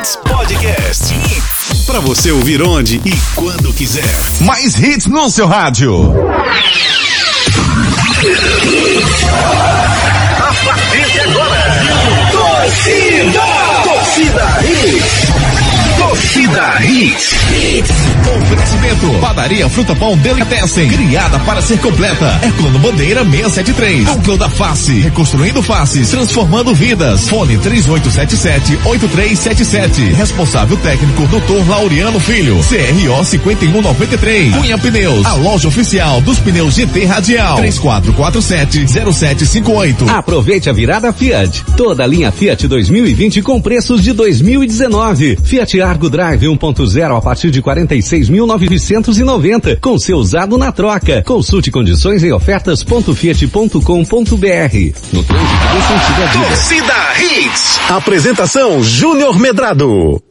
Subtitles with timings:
[0.00, 1.14] Hits Podcast.
[1.86, 4.02] Para você ouvir onde e quando quiser.
[4.40, 6.14] Mais hits no seu rádio.
[10.38, 11.82] A partir de agora,
[12.32, 13.42] torcida,
[13.84, 15.20] torcida Hits.
[15.98, 17.34] Torcida Hits.
[18.40, 19.08] Oferecimento.
[19.20, 20.88] Padaria Fruta Pão Delicatessen.
[20.88, 22.38] Criada para ser completa.
[22.40, 24.06] Herculano Bandeira 673.
[24.06, 24.92] Núcleo da Face.
[25.00, 26.08] Reconstruindo faces.
[26.10, 27.28] Transformando vidas.
[27.28, 30.14] Fone 3877-8377.
[30.14, 31.68] Responsável técnico Dr.
[31.68, 32.60] Laureano Filho.
[32.62, 34.54] CRO 5193.
[34.54, 35.26] Cunha Pneus.
[35.26, 37.58] A loja oficial dos pneus GT Radial.
[37.58, 40.08] 3447-0758.
[40.08, 41.64] Aproveite a virada Fiat.
[41.76, 45.36] Toda a linha Fiat 2020 com preços de 2019.
[45.42, 51.22] Fiat Argo Drive 1.0 a partir de 46.990 com seu usado na troca.
[51.22, 53.80] Consulte condições em ofertas.fiat.com.br.
[55.12, 56.46] No trânsito do sentido à vida.
[56.46, 57.80] Torcida Hits.
[57.90, 60.22] Apresentação Júnior Medrado.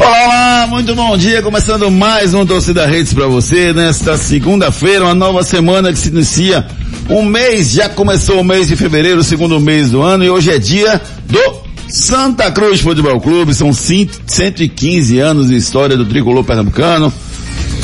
[0.00, 5.14] Olá, olá, muito bom dia, começando mais um Torcida Redes para você nesta segunda-feira, uma
[5.14, 6.64] nova semana que se inicia,
[7.08, 10.58] um mês, já começou o mês de fevereiro, segundo mês do ano e hoje é
[10.58, 17.12] dia do Santa Cruz Futebol Clube, são 115 anos de história do tricolor pernambucano,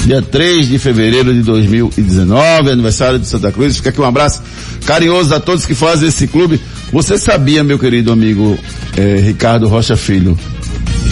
[0.04, 4.42] dia 3 de fevereiro de 2019, aniversário de Santa Cruz, fica aqui um abraço
[4.84, 6.60] carinhoso a todos que fazem esse clube.
[6.92, 8.58] Você sabia, meu querido amigo
[8.96, 10.38] eh, Ricardo Rocha Filho,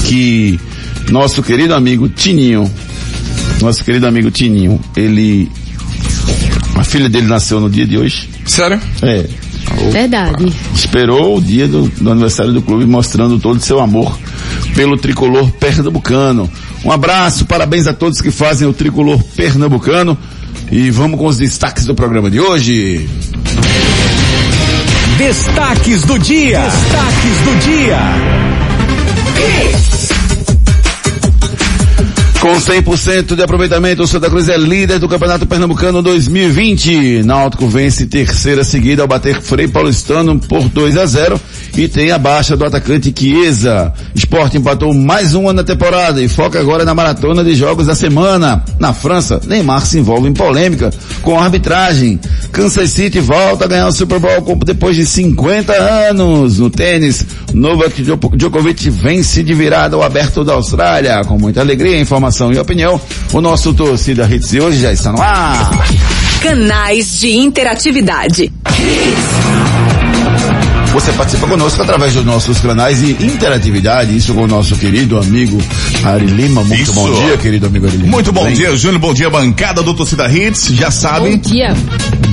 [0.06, 0.60] que
[1.10, 2.70] nosso querido amigo Tininho,
[3.60, 5.50] nosso querido amigo Tininho, ele,
[6.82, 8.28] a filha dele nasceu no dia de hoje.
[8.44, 8.78] Sério?
[9.02, 9.24] É,
[9.92, 10.52] Verdade.
[10.74, 14.18] esperou o dia do, do aniversário do clube mostrando todo o seu amor
[14.74, 16.50] pelo tricolor pernambucano.
[16.84, 20.18] Um abraço, parabéns a todos que fazem o tricolor pernambucano
[20.72, 23.08] e vamos com os destaques do programa de hoje.
[25.18, 26.62] Destaques do dia.
[26.62, 27.98] Destaques do dia.
[32.42, 37.22] Com 100% de aproveitamento, o Santa Cruz é líder do Campeonato Pernambucano 2020.
[37.22, 41.40] Náutico vence terceira seguida ao bater Frei Paulistano por 2 a 0
[41.76, 43.92] e tem a baixa do atacante Chiesa.
[44.14, 48.62] Esporte empatou mais uma na temporada e foca agora na maratona de jogos da semana.
[48.78, 50.90] Na França, Neymar se envolve em polêmica
[51.22, 52.20] com a arbitragem.
[52.50, 56.58] Kansas City volta a ganhar o Super Bowl depois de 50 anos.
[56.58, 57.24] No tênis,
[57.54, 61.22] Novak Djoko- Djokovic vence de virada ao aberto da Austrália.
[61.24, 63.00] Com muita alegria, informação e opinião,
[63.32, 65.70] o nosso torcida Hits de hoje já está no ar.
[66.42, 68.52] Canais de interatividade.
[70.92, 75.58] Você participa conosco através dos nossos canais de interatividade, isso com o nosso querido amigo
[76.04, 76.62] Ari Lima.
[76.62, 76.92] Muito Isso.
[76.92, 78.10] bom dia, querido amigo Ari Lima.
[78.10, 78.54] Muito bom Bem?
[78.54, 79.00] dia, Júnior.
[79.00, 80.68] Bom dia, bancada do Torcida Hits.
[80.74, 81.74] Já Bom sabe, dia.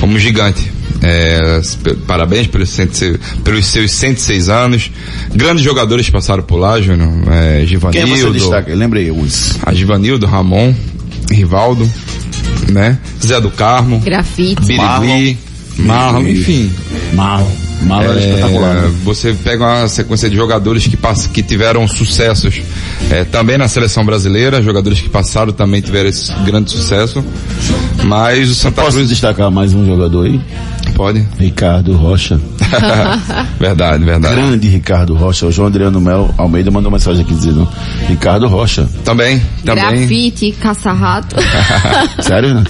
[0.00, 0.76] como um gigante.
[1.02, 1.60] É,
[2.06, 4.90] parabéns pelos, 106 pelos seus 106 anos.
[5.34, 7.10] Grandes jogadores passaram por lá, Júnior.
[7.30, 8.74] É, Quem você Givanildo, destaca?
[8.74, 9.58] Lembrei os.
[9.64, 10.74] a Givanildo, Ramon,
[11.30, 11.88] Rivaldo,
[12.72, 12.98] né?
[13.24, 14.62] Zé do Carmo, Grafite.
[14.64, 15.36] Birigui,
[15.78, 16.70] Marlon, enfim.
[17.12, 17.46] Mal.
[17.82, 18.74] Mal era É, espetacular.
[18.74, 18.94] né?
[19.04, 22.62] Você pega uma sequência de jogadores que, pass- que tiveram sucessos
[23.10, 27.22] é, também na seleção brasileira, jogadores que passaram também tiveram esse grande sucesso.
[28.04, 30.40] Mas o Santa Posso Cruz destacar mais um jogador aí?
[30.96, 31.24] Pode.
[31.38, 32.40] Ricardo Rocha.
[33.60, 34.34] verdade, verdade.
[34.34, 35.46] Grande Ricardo Rocha.
[35.46, 37.68] O João Adriano Melo Almeida mandou mensagem aqui dizendo,
[38.08, 38.88] Ricardo Rocha.
[39.04, 39.84] Também, também.
[39.84, 41.36] Grafite, caça-rato.
[42.20, 42.64] Sério, né?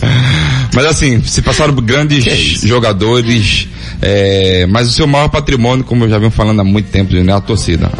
[0.75, 3.69] Mas assim, se passaram por grandes jogadores,
[4.00, 7.32] É, mas o seu maior patrimônio, como eu já venho falando há muito tempo, é
[7.32, 7.90] a torcida.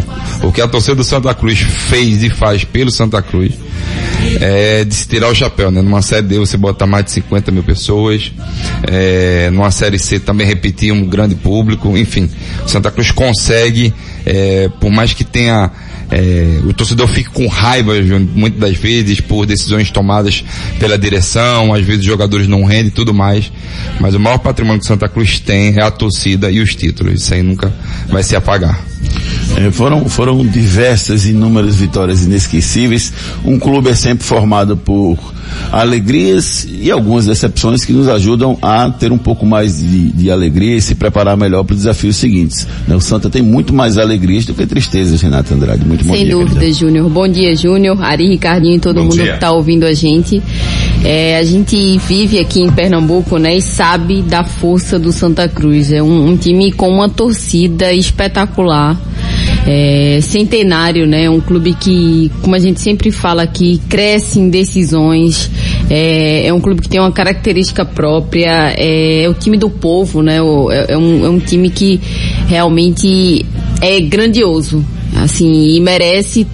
[0.43, 3.53] O que a torcida do Santa Cruz fez e faz pelo Santa Cruz
[4.41, 5.81] é de se tirar o chapéu, né?
[5.81, 8.33] Numa série D você botar mais de 50 mil pessoas,
[8.91, 12.29] é, numa série C também repetir um grande público, enfim.
[12.67, 13.95] Santa Cruz consegue,
[14.27, 15.71] é, por mais que tenha
[16.11, 17.93] é, o torcedor fica com raiva
[18.35, 20.45] muitas das vezes por decisões tomadas
[20.79, 23.51] pela direção, às vezes os jogadores não rendem e tudo mais,
[24.01, 27.35] mas o maior patrimônio que Santa Cruz tem é a torcida e os títulos, isso
[27.35, 27.73] aí nunca
[28.09, 28.85] vai se apagar.
[29.57, 33.13] É, foram, foram diversas e inúmeras vitórias inesquecíveis.
[33.45, 35.19] Um clube é sempre formado por
[35.73, 40.77] alegrias e algumas decepções que nos ajudam a ter um pouco mais de, de alegria
[40.77, 42.67] e se preparar melhor para os desafios seguintes.
[42.87, 42.95] Né?
[42.95, 45.85] O Santa tem muito mais alegrias do que tristezas, Renato Andrade.
[45.87, 46.73] Muito bom Sem dia, dúvida.
[46.73, 47.09] Júnior.
[47.09, 49.29] Bom dia, Júnior, Ari, Ricardinho e todo Bom mundo dia.
[49.29, 50.43] que está ouvindo a gente.
[51.03, 55.91] É, a gente vive aqui em Pernambuco, né, e sabe da força do Santa Cruz.
[55.93, 59.01] É um, um time com uma torcida espetacular.
[59.67, 61.29] É, centenário, né?
[61.29, 65.51] Um clube que, como a gente sempre fala aqui, cresce em decisões.
[65.91, 68.73] É, é um clube que tem uma característica própria.
[68.77, 70.37] É, é o time do povo, né?
[70.37, 72.01] É, é um, é um time que
[72.47, 73.45] realmente
[73.81, 74.85] é grandioso,
[75.17, 76.47] assim, e merece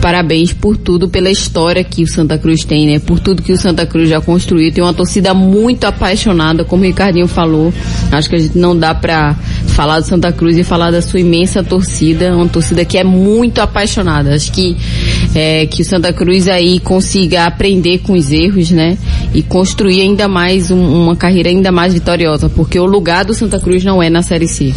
[0.00, 2.98] parabéns por tudo, pela história que o Santa Cruz tem, né?
[2.98, 4.72] Por tudo que o Santa Cruz já construiu.
[4.72, 7.72] Tem uma torcida muito apaixonada, como o Ricardinho falou.
[8.12, 9.34] Acho que a gente não dá pra
[9.68, 12.34] falar do Santa Cruz e falar da sua imensa torcida.
[12.34, 14.34] Uma torcida que é muito apaixonada.
[14.34, 14.76] Acho que,
[15.34, 18.96] é, que o Santa Cruz aí consiga aprender com os erros, né?
[19.34, 22.48] E construir ainda mais um- uma carreira ainda mais vitoriosa.
[22.48, 24.72] Porque o lugar do Santa Cruz não é na Série C.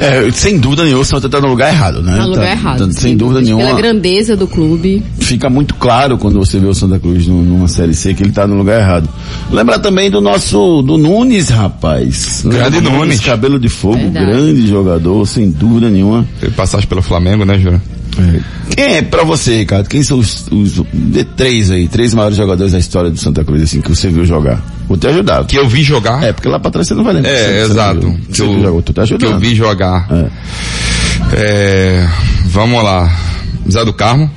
[0.00, 2.16] É, sem dúvida nenhuma, o Santa está no lugar errado, né?
[2.16, 2.86] Tá no lugar Tá- errado.
[2.86, 3.64] tá- sem dúvida nenhuma.
[3.64, 5.02] Pela grandeza do clube.
[5.20, 8.32] fica muito claro quando você vê o Santa Cruz num- numa série C que ele
[8.32, 9.08] tá no lugar errado.
[9.50, 12.42] Lembra também do nosso, do Nunes, rapaz.
[12.44, 13.20] Grande do Nunes.
[13.20, 14.26] Cabelo de fogo, Verdade.
[14.26, 16.26] grande jogador, sem dúvida nenhuma.
[16.40, 17.80] Teve passagem pelo Flamengo, né, Júnior?
[18.76, 19.88] Quem é pra você, Ricardo?
[19.88, 23.62] Quem são os, os de três aí, três maiores jogadores da história do Santa Cruz,
[23.62, 24.62] assim, que você viu jogar?
[24.92, 25.08] Vou te.
[25.48, 26.22] Que eu vi jogar.
[26.22, 27.30] É, porque lá pra trás você não vai lembrar.
[27.30, 28.14] É, exato.
[28.30, 29.32] Que eu, jogou, tu tá que ajudando.
[29.32, 30.06] eu vi jogar.
[30.10, 30.26] É.
[31.34, 32.08] É,
[32.44, 33.10] vamos lá.
[33.70, 34.30] Zé do Carmo.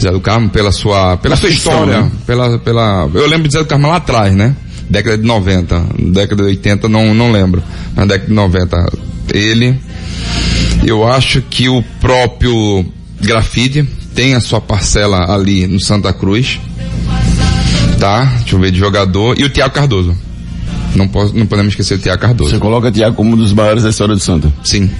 [0.00, 2.10] Zé do Carmo pela sua, pela sua história, né?
[2.24, 4.54] pela, pela, eu lembro de Zé do Carmo lá atrás, né?
[4.88, 7.60] Década de 90, década de 80 não, não lembro,
[7.96, 8.92] mas década de 90,
[9.34, 9.76] ele,
[10.84, 12.86] eu acho que o próprio
[13.20, 13.82] Grafite
[14.14, 16.60] tem a sua parcela ali no Santa Cruz,
[17.98, 18.24] tá?
[18.38, 20.16] Deixa eu ver de jogador, e o Thiago Cardoso.
[20.94, 22.50] Não, posso, não podemos esquecer o Thiago Cardoso.
[22.50, 24.52] Você coloca Thiago como um dos maiores da história do Santa.
[24.64, 24.90] Sim.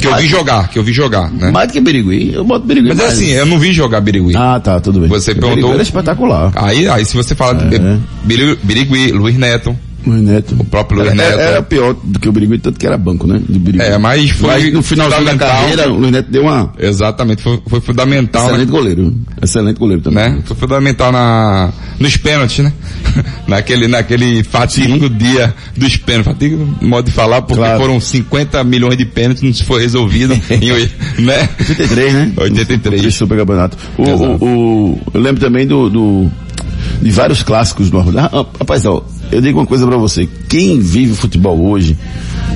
[0.00, 1.50] Que eu vi jogar, que eu vi jogar, né?
[1.50, 3.14] Mais do que Birigui, eu boto Birigui Mas é mais.
[3.14, 4.34] assim, eu não vi jogar Birigui.
[4.36, 5.08] Ah, tá, tudo bem.
[5.08, 6.52] Você perguntou- Birigui era espetacular.
[6.54, 7.98] Aí, aí se você fala É.
[8.24, 9.76] Biri- Birigui, Luiz Neto,
[10.10, 10.56] Luiz Neto.
[10.58, 11.40] O próprio Luiz era, Neto.
[11.40, 13.40] Era pior do que o Birigui, tanto que era banco, né?
[13.48, 13.84] Do Birigui.
[13.84, 16.72] É, mas foi no finalzinho da carreira, o Luiz Neto deu uma...
[16.78, 18.72] exatamente, foi, foi fundamental, Excelente né?
[18.78, 19.14] goleiro.
[19.42, 20.30] Excelente goleiro também.
[20.30, 20.42] né?
[20.44, 22.72] Foi fundamental na, nos pênaltis, né?
[23.46, 26.32] naquele, naquele fatídico dia dos pênaltis.
[26.32, 27.80] Fatídico, modo de falar, porque Claro.
[27.80, 31.48] foram 50 milhões de pênaltis, não se foi resolvido em, né?
[31.58, 32.32] 83, né?
[32.36, 33.00] 83.
[33.04, 33.76] Esse super campeonato.
[33.96, 34.44] O, o,
[34.92, 36.30] o- eu lembro também do, do-
[37.02, 38.30] de vários clássicos do Arruda.
[38.32, 40.28] Ah, rapaz, ó, eu digo uma coisa pra você.
[40.48, 41.96] Quem vive futebol hoje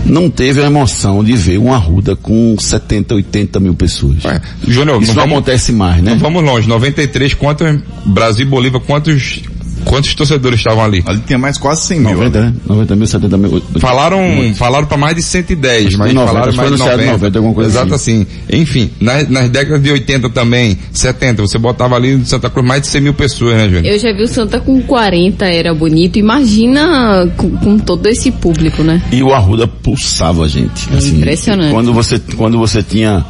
[0.04, 4.24] não teve a emoção de ver um Arruda com 70, 80 mil pessoas.
[4.24, 6.12] Ué, Júnior, Isso não não vamos, acontece mais, né?
[6.12, 6.68] não vamos longe.
[6.68, 9.42] 93, quantos, Brasil e Bolívia, quantos,
[9.84, 11.02] quantos torcedores estavam ali?
[11.06, 12.10] Ali tem mais quase 100 mil.
[12.10, 12.54] 90, né?
[12.66, 13.62] 90 mil, 70 mil.
[13.78, 14.20] Falaram,
[14.54, 17.12] falaram para mais de 110, mas 90, falaram acho mais de anunciado 90.
[17.12, 18.26] 90, alguma coisa Exato assim.
[18.52, 22.82] Enfim, nas, nas décadas de 80 também, 70, você botava ali em Santa Cruz mais
[22.82, 23.86] de 100 mil pessoas, né, Júnior?
[23.86, 26.18] Eu já vi o Santa com 40, era bonito.
[26.18, 29.02] Imagina com, com todo esse público, né?
[29.12, 30.88] E o Arruda pulsava a gente.
[30.94, 31.72] assim, impressionante.
[31.72, 33.24] Quando você, quando você tinha,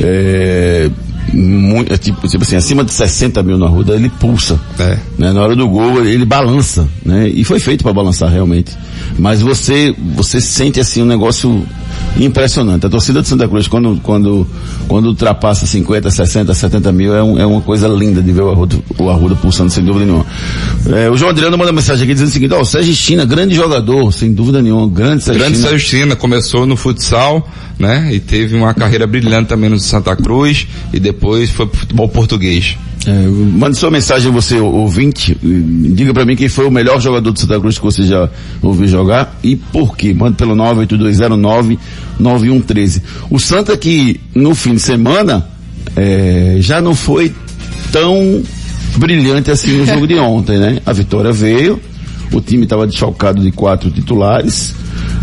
[0.00, 0.90] é,
[1.32, 4.58] muito, é tipo, tipo assim, acima de 60 mil no Arruda, ele pulsa.
[4.78, 4.98] É.
[5.18, 5.32] Né?
[5.32, 7.28] Na hora do gol, ele, ele balança, né?
[7.28, 8.76] E foi feito para balançar realmente.
[9.18, 11.64] Mas você, você sente assim um negócio
[12.18, 12.86] impressionante.
[12.86, 14.46] A torcida de Santa Cruz, quando, quando,
[14.88, 18.50] quando ultrapassa 50, 60, 70 mil, é, um- é uma coisa linda de ver o
[18.50, 20.26] Arruda, o Arruda pulsando, sem dúvida nenhuma.
[20.94, 23.54] É, o João Adriano manda mensagem aqui dizendo o seguinte, ó, o Sérgio China, grande
[23.54, 25.68] jogador, sem dúvida nenhuma, grande Sérgio Grande China.
[25.70, 28.10] Sérgio China começou no futsal, né?
[28.12, 32.76] E teve uma carreira brilhante também no Santa Cruz e depois foi pro futebol português.
[33.04, 37.38] É, mande sua mensagem, você ouvinte, diga pra mim quem foi o melhor jogador do
[37.38, 38.30] Santa Cruz que você já
[38.62, 40.14] ouviu jogar e por quê.
[40.14, 43.02] Mande pelo 982099113.
[43.28, 45.48] O Santa que no fim de semana
[45.96, 47.34] é, já não foi
[47.90, 48.40] tão
[48.96, 50.78] brilhante assim no jogo de ontem, né?
[50.86, 51.80] A vitória veio,
[52.32, 54.76] o time estava desfalcado de quatro titulares,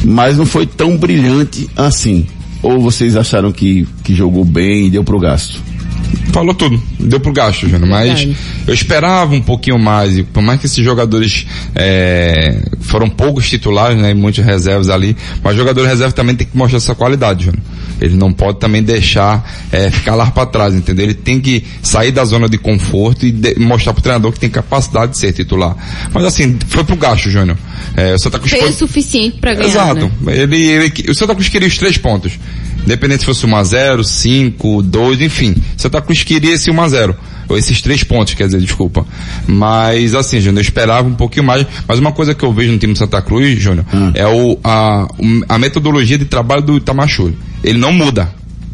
[0.03, 2.27] mas não foi tão brilhante assim.
[2.61, 5.61] Ou vocês acharam que, que jogou bem e deu pro gasto?
[6.31, 8.27] Falou tudo, deu pro gasto, Júnior, mas
[8.67, 13.97] eu esperava um pouquinho mais, e por mais que esses jogadores é, foram poucos titulares,
[13.97, 17.61] né, e muitos reservas ali, mas jogador reserva também tem que mostrar essa qualidade, Júnior.
[17.99, 21.03] Ele não pode também deixar é, ficar lá para trás, entendeu?
[21.05, 24.49] Ele tem que sair da zona de conforto e de- mostrar pro treinador que tem
[24.49, 25.75] capacidade de ser titular.
[26.13, 27.57] Mas assim, foi pro gasto, Júnior.
[27.97, 30.11] É, o Santa Cruz Fez foi- o suficiente pra ganhar, Exato.
[30.21, 30.37] né?
[30.37, 32.33] Ele, ele, o Santa Cruz queria os três pontos.
[32.83, 35.55] Independente se fosse 1x0, 5, 2, enfim.
[35.77, 37.15] Santa Cruz queria esse 1x0.
[37.47, 39.05] Ou esses três pontos, quer dizer, desculpa.
[39.47, 41.65] Mas assim, Júnior, eu esperava um pouquinho mais.
[41.87, 45.07] Mas uma coisa que eu vejo no time do Santa Cruz, Júnior, é o, a,
[45.47, 47.35] a metodologia de trabalho do Itamachule.
[47.63, 48.31] Ele não muda.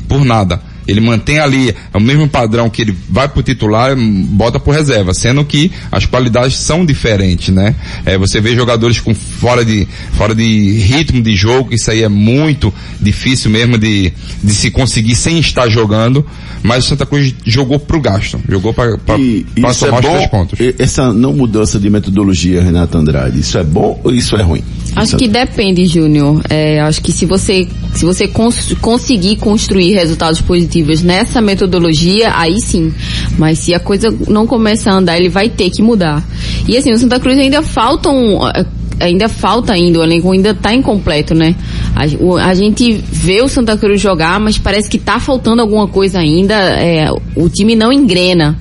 [0.07, 0.61] Por nada.
[0.87, 5.43] Ele mantém ali o mesmo padrão que ele vai pro titular, bota pro reserva, sendo
[5.43, 7.75] que as qualidades são diferentes, né?
[8.05, 12.09] É, você vê jogadores com fora de, fora de ritmo de jogo, isso aí é
[12.09, 14.13] muito difícil mesmo de,
[14.43, 16.25] de se conseguir sem estar jogando,
[16.61, 20.59] mas o Santa Cruz jogou pro gasto, jogou para isso é somar os três pontos.
[20.79, 24.63] essa não mudança de metodologia, Renato Andrade, isso é bom ou isso é ruim?
[24.95, 26.41] Acho que depende, Júnior.
[26.49, 32.59] É, acho que se você, se você cons- conseguir construir resultados positivos nessa metodologia, aí
[32.61, 32.93] sim.
[33.37, 36.23] Mas se a coisa não começa a andar, ele vai ter que mudar.
[36.67, 38.65] E assim, o Santa Cruz ainda faltam, eh,
[38.99, 41.55] ainda falta ainda, o elenco ainda tá incompleto, né?
[41.95, 42.03] A,
[42.49, 46.55] a gente vê o Santa Cruz jogar, mas parece que tá faltando alguma coisa ainda,
[46.55, 48.57] é, o time não engrena.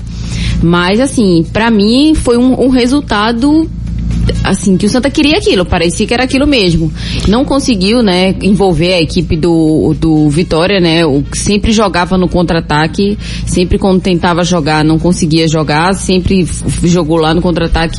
[0.62, 3.68] Mas assim, pra mim foi um, um resultado
[4.42, 6.92] assim, que o Santa queria aquilo, parecia que era aquilo mesmo.
[7.28, 13.18] Não conseguiu, né, envolver a equipe do, do Vitória, né, o sempre jogava no contra-ataque,
[13.46, 16.46] sempre quando tentava jogar não conseguia jogar, sempre
[16.84, 17.98] jogou lá no contra-ataque.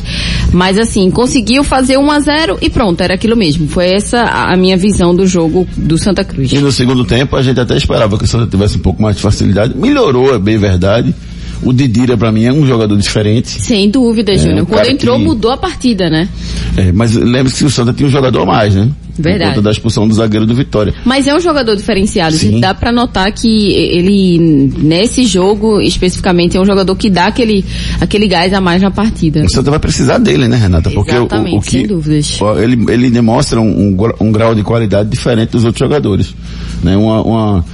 [0.52, 3.68] Mas assim, conseguiu fazer 1 a 0 e pronto, era aquilo mesmo.
[3.68, 6.52] Foi essa a minha visão do jogo do Santa Cruz.
[6.52, 9.16] E no segundo tempo a gente até esperava que o Santa tivesse um pouco mais
[9.16, 9.76] de facilidade.
[9.76, 11.14] Melhorou, é bem verdade.
[11.62, 13.48] O Didira pra mim é um jogador diferente.
[13.48, 14.62] Sem dúvida, É, Júnior.
[14.62, 16.28] um Quando entrou, que- mudou a partida, né?
[16.76, 18.90] É, mas lembre-se que o Santa tinha um jogador a mais, né?
[19.18, 19.44] Verdade.
[19.44, 20.92] Por conta da expulsão do zagueiro do Vitória.
[21.02, 22.36] Mas é um jogador diferenciado.
[22.36, 22.60] Sim.
[22.60, 24.38] Dá pra notar que ele,
[24.76, 27.64] nesse jogo especificamente, é um jogador que dá aquele,
[27.98, 29.42] aquele gás a mais na partida.
[29.42, 30.90] O Santa vai precisar dele, né, Renata?
[30.90, 32.38] Porque o- o, Exatamente, o que sem dúvidas.
[32.62, 36.34] ele, ele demonstra um, um um grau de qualidade diferente dos outros jogadores,
[36.84, 36.94] né?
[36.96, 37.64] Uma, uma,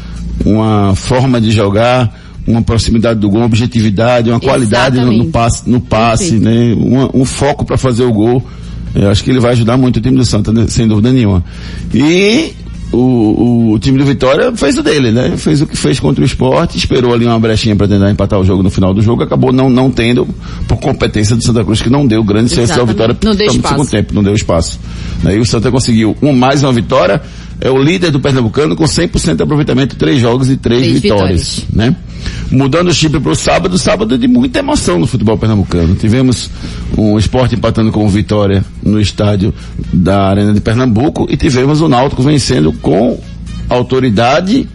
[0.46, 5.68] uma forma de jogar, uma proximidade do gol, uma objetividade, uma qualidade no, no passe,
[5.70, 6.74] no passe, né?
[6.76, 8.42] Uma- um foco para fazer o gol.
[8.94, 10.66] Eu acho que ele vai ajudar muito o time do Santa, né?
[10.68, 11.42] sem dúvida nenhuma.
[11.94, 12.52] E
[12.92, 15.34] o, o, o time do Vitória fez o dele, né?
[15.38, 18.44] Fez o que fez contra o esporte, esperou ali uma brechinha para tentar empatar o
[18.44, 20.26] jogo no final do jogo, acabou não, não tendo,
[20.68, 22.86] por competência do Santa Cruz, que não deu grande chance ao.
[22.86, 24.78] Vitória Não deu no segundo tempo, não deu espaço.
[25.24, 27.22] Aí o Santa conseguiu um, mais uma vitória,
[27.64, 31.58] é o líder do Pernambucano com 100% de aproveitamento, três jogos e três, Três vitórias,
[31.60, 31.66] vitórias.
[31.72, 31.96] né?
[32.50, 35.94] Mudando o chip para o sábado, sábado de muita emoção no futebol pernambucano.
[35.94, 36.50] Tivemos
[36.98, 39.54] um esporte empatando com o Vitória no estádio
[39.92, 43.18] da Arena de Pernambuco e tivemos o Náutico vencendo com
[43.68, 44.68] autoridade,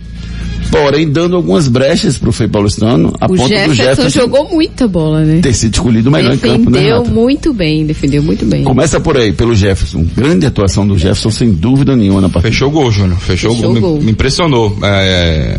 [0.71, 4.49] porém dando algumas brechas para o Frei Paulistano, a O ponto do Jefferson Jefferson jogou
[4.49, 5.39] muita bola, né?
[5.41, 8.63] ter sido escolhido o melhor em campo, né, Defendeu muito bem, defendeu muito bem.
[8.63, 10.05] Começa por aí, pelo Jefferson.
[10.15, 12.51] Grande atuação do Jefferson, sem dúvida nenhuma na partida.
[12.51, 13.17] Fechou o gol, Júnior.
[13.19, 13.81] Fechou, Fechou o gol.
[13.81, 13.97] gol.
[13.99, 14.77] Me, me impressionou.
[14.83, 15.57] É,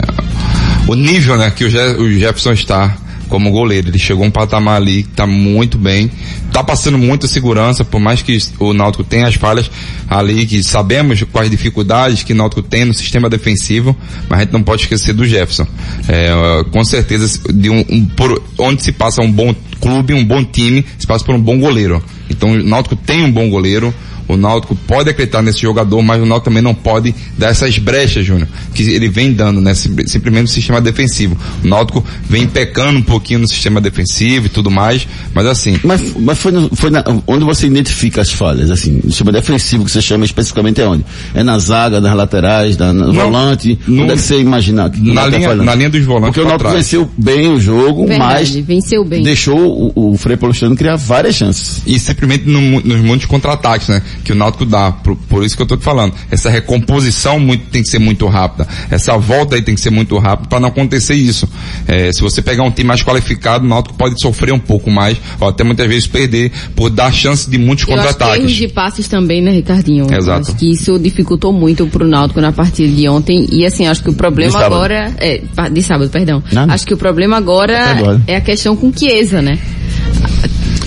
[0.86, 2.96] o nível, né, que o, Je- o Jefferson está
[3.28, 3.88] como goleiro.
[3.88, 6.10] Ele chegou a um patamar ali que tá muito bem.
[6.52, 9.70] Tá passando muita segurança, por mais que o Náutico tenha as falhas
[10.08, 13.96] ali, que sabemos quais dificuldades que o Náutico tem no sistema defensivo,
[14.28, 15.66] mas a gente não pode esquecer do Jefferson.
[16.08, 20.42] É, com certeza, de um, um- por onde se passa um bom clube, um bom
[20.44, 22.02] time, se passa por um bom goleiro.
[22.30, 23.94] Então o Náutico tem um bom goleiro,
[24.28, 28.24] o Náutico pode acreditar nesse jogador, mas o Náutico também não pode dar essas brechas,
[28.26, 29.74] Júnior, que ele vem dando, né?
[29.74, 31.36] sim- Simplesmente no sistema defensivo.
[31.64, 36.14] O Náutico vem pecando um pouquinho no sistema defensivo e tudo mais, mas assim, Mas,
[36.18, 39.90] mas foi, no- foi na- onde você identifica as falhas, assim, o sistema defensivo que
[39.90, 41.04] você chama especificamente é onde?
[41.34, 43.78] É na zaga, nas laterais, na, no volante?
[43.86, 45.64] no- onde é que você imagina que na tá linha- falhando?
[45.64, 49.22] na linha dos volantes Porque o Náutico venceu bem o jogo, Verdade, mas venceu bem.
[49.22, 49.58] deixou
[49.94, 51.82] o, o Frei Paulistano criar várias chances.
[51.86, 54.02] e simplesmente no nos muitos contra-ataques, né?
[54.24, 54.92] Que o Náutico dá.
[54.92, 56.12] Por, por isso que eu tô te falando.
[56.30, 58.66] Essa recomposição muito, tem que ser muito rápida.
[58.90, 61.48] Essa volta aí tem que ser muito rápida para não acontecer isso.
[61.86, 65.16] É, se você pegar um time mais qualificado, o Náutico pode sofrer um pouco mais,
[65.40, 68.52] ou até muitas vezes perder, por dar chance de muitos que erros contra-ataques.
[68.52, 70.06] de passes também, né, Ricardinho?
[70.10, 70.48] Eu Exato.
[70.50, 73.46] Acho que isso dificultou muito pro Náutico na partida de ontem.
[73.50, 75.12] E assim, acho que o problema agora...
[75.18, 76.42] É, pa- de sábado, perdão.
[76.52, 76.72] Nada.
[76.72, 78.22] Acho que o problema agora agora.
[78.26, 79.58] é a questão com Chiesa, né?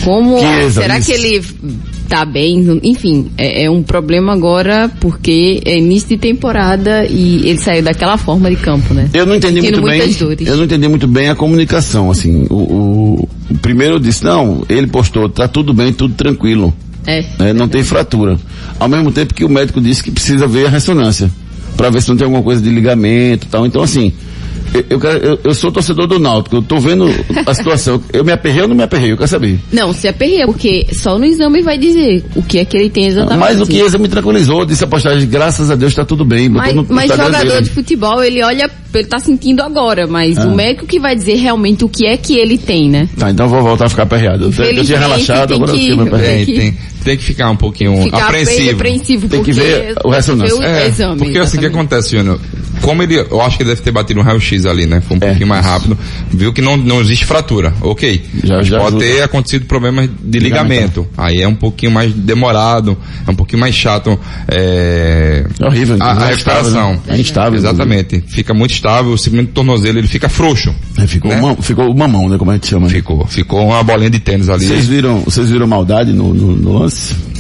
[0.03, 0.39] Como...
[0.39, 1.07] Chiesa, será isso.
[1.07, 1.41] que ele
[2.12, 7.58] tá bem, enfim, é, é um problema agora porque é início de temporada e ele
[7.58, 9.10] saiu daquela forma de campo, né?
[9.13, 10.12] Eu não entendi muito bem.
[10.12, 10.46] dores.
[10.46, 12.46] Eu não entendi muito bem a comunicação, assim.
[12.50, 16.74] O, o, primeiro disse, não, ele postou, tá tudo bem, tudo tranquilo.
[17.08, 17.24] É.
[17.39, 18.38] né, não tem fratura.
[18.77, 21.32] Ao mesmo tempo que o médico disse que precisa ver a ressonância,
[21.77, 23.65] para ver se não tem alguma coisa de ligamento e tal.
[23.65, 24.12] Então assim,
[24.90, 27.10] eu, quero- eu- eu sou torcedor do Náutico, eu tô vendo
[27.46, 28.01] a situação.
[28.13, 29.60] Eu me aperrei ou não me aperrei, eu quero saber.
[29.72, 33.08] Não, se aperreia, porque só no exame vai dizer o que é que ele tem
[33.08, 33.40] exatamente.
[33.40, 36.50] Mas o Chiesa me tranquilizou, disse a postagem, graças a Deus tá tudo bem.
[36.50, 37.62] Mas, no mas jogador dele.
[37.62, 40.46] de futebol, ele olha, ele tá sentindo agora, mas Ah.
[40.48, 43.08] o médico que vai dizer realmente o que é que ele tem, né?
[43.18, 44.51] Tá, então eu vou voltar a ficar aperreado.
[44.58, 46.36] Eu, eu tinha relaxado, agora eu que- fiquei aperreado.
[46.36, 48.72] Tem, que- tem, tem que ficar um pouquinho Ficar apreensivo.
[48.72, 50.55] apreensivo, Tem que ver o ressonância.
[50.55, 51.17] ver o É, exame.
[51.17, 51.75] porque assim, o que exatamente.
[51.96, 52.39] acontece, Júnior?
[52.81, 55.01] Como ele, eu acho que ele deve ter batido um raio-x ali, né?
[55.08, 55.96] Foi um É, pouquinho mais rápido.
[56.31, 57.72] Viu que não, não existe fratura.
[57.81, 58.24] Ok.
[58.43, 59.05] Já- Mas já pode ajuda.
[59.05, 61.08] ter acontecido problemas de ligamento.
[61.15, 65.46] Aí é um pouquinho mais demorado, é um pouquinho mais chato, é...
[65.60, 65.98] É horrível.
[66.00, 66.93] A, a é recuperação.
[66.93, 67.00] né?
[67.10, 67.58] É instável.
[67.60, 68.24] Exatamente.
[68.27, 70.74] Fica muito estável, o segmento do tornozelo, ele fica frouxo.
[70.98, 71.39] É, ficou, né?
[71.39, 72.38] uma- ficou mamão, né?
[72.38, 72.88] Como a gente chama.
[72.88, 72.93] né?
[72.93, 73.25] Ficou.
[73.27, 74.65] Ficou uma bolinha de tênis ali.
[74.65, 76.90] Vocês viram, vocês viram maldade no, no, no lance?
[76.91, 77.30] Hum,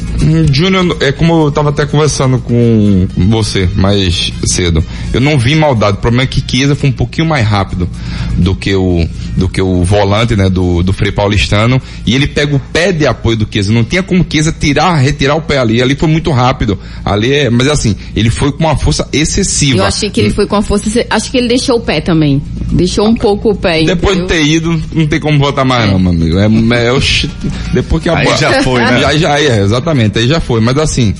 [0.51, 4.83] Júnior, é como eu tava até conversando com você mais cedo.
[5.13, 5.97] Eu não vi maldade.
[5.97, 7.89] O problema é que Chiesa foi um pouquinho mais rápido
[8.37, 11.81] do que o, do que o volante, né, do, do Frei Paulistano.
[12.05, 13.71] E ele pega o pé de apoio do Chiesa.
[13.71, 15.81] Não tinha como Chiesa tirar, retirar o pé ali.
[15.81, 16.77] Ali foi muito rápido.
[17.03, 19.79] Ali é, mas assim, ele foi com uma força excessiva.
[19.79, 22.41] Eu achei que ele foi com a força, acho que ele deixou o pé também.
[22.71, 23.83] Deixou um pouco o pé.
[23.83, 24.45] Depois de entendeu?
[24.45, 26.37] ter ido, não tem como voltar mais não, meu amigo.
[26.37, 27.29] É, é, oxi,
[27.73, 28.91] depois que a Aí bola- já foi, né?
[29.01, 30.61] Já, já é, exatamente, aí já foi.
[30.61, 31.13] Mas assim,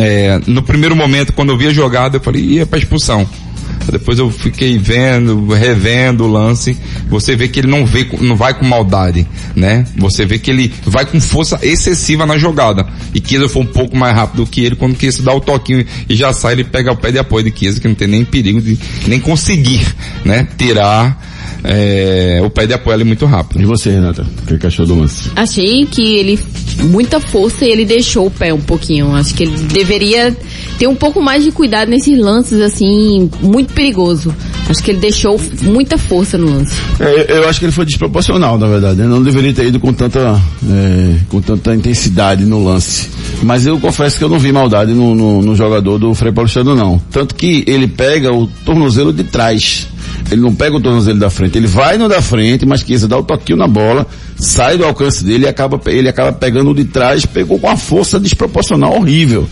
[0.00, 3.28] é, no primeiro momento, quando eu vi a jogada, eu falei, ia pra expulsão.
[3.90, 6.76] Depois eu fiquei vendo, revendo o lance.
[7.08, 9.84] Você vê que ele não vê, não vai com maldade, né?
[9.96, 12.86] Você vê que ele vai com força excessiva na jogada.
[13.14, 14.76] E Chiesa foi um pouco mais rápido que ele.
[14.76, 17.58] Quando Chiesa dá o toquinho e já sai, ele pega o pé de apoio de
[17.58, 19.84] Chiesa, que não tem nem perigo de nem conseguir,
[20.24, 20.46] né?
[20.56, 21.31] Tirar
[21.64, 23.62] é, o pé de apoio ali muito rápido.
[23.62, 24.26] E você, Renata?
[24.42, 25.30] O que, que achou do lance?
[25.36, 26.38] Achei que ele,
[26.84, 29.14] muita força e ele deixou o pé um pouquinho.
[29.14, 30.36] Acho que ele deveria
[30.78, 34.34] ter um pouco mais de cuidado nesses lances, assim, muito perigoso.
[34.68, 36.74] Acho que ele deixou muita força no lance.
[36.98, 39.00] É, eu acho que ele foi desproporcional, na verdade.
[39.00, 43.08] Ele não deveria ter ido com tanta, é, com tanta intensidade no lance.
[43.42, 46.74] Mas eu confesso que eu não vi maldade no, no, no jogador do Frei Paulistano,
[46.74, 47.00] não.
[47.10, 49.88] Tanto que ele pega o tornozelo de trás.
[50.30, 51.58] Ele não pega o tornozelo da frente.
[51.58, 54.06] Ele vai no da frente, mas quis dar o toquinho na bola,
[54.36, 57.76] sai do alcance dele e acaba, ele acaba pegando o de trás, pegou com uma
[57.76, 59.46] força desproporcional horrível.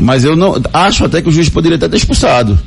[0.00, 2.58] Mas eu não, acho até que o juiz poderia até ter expulsado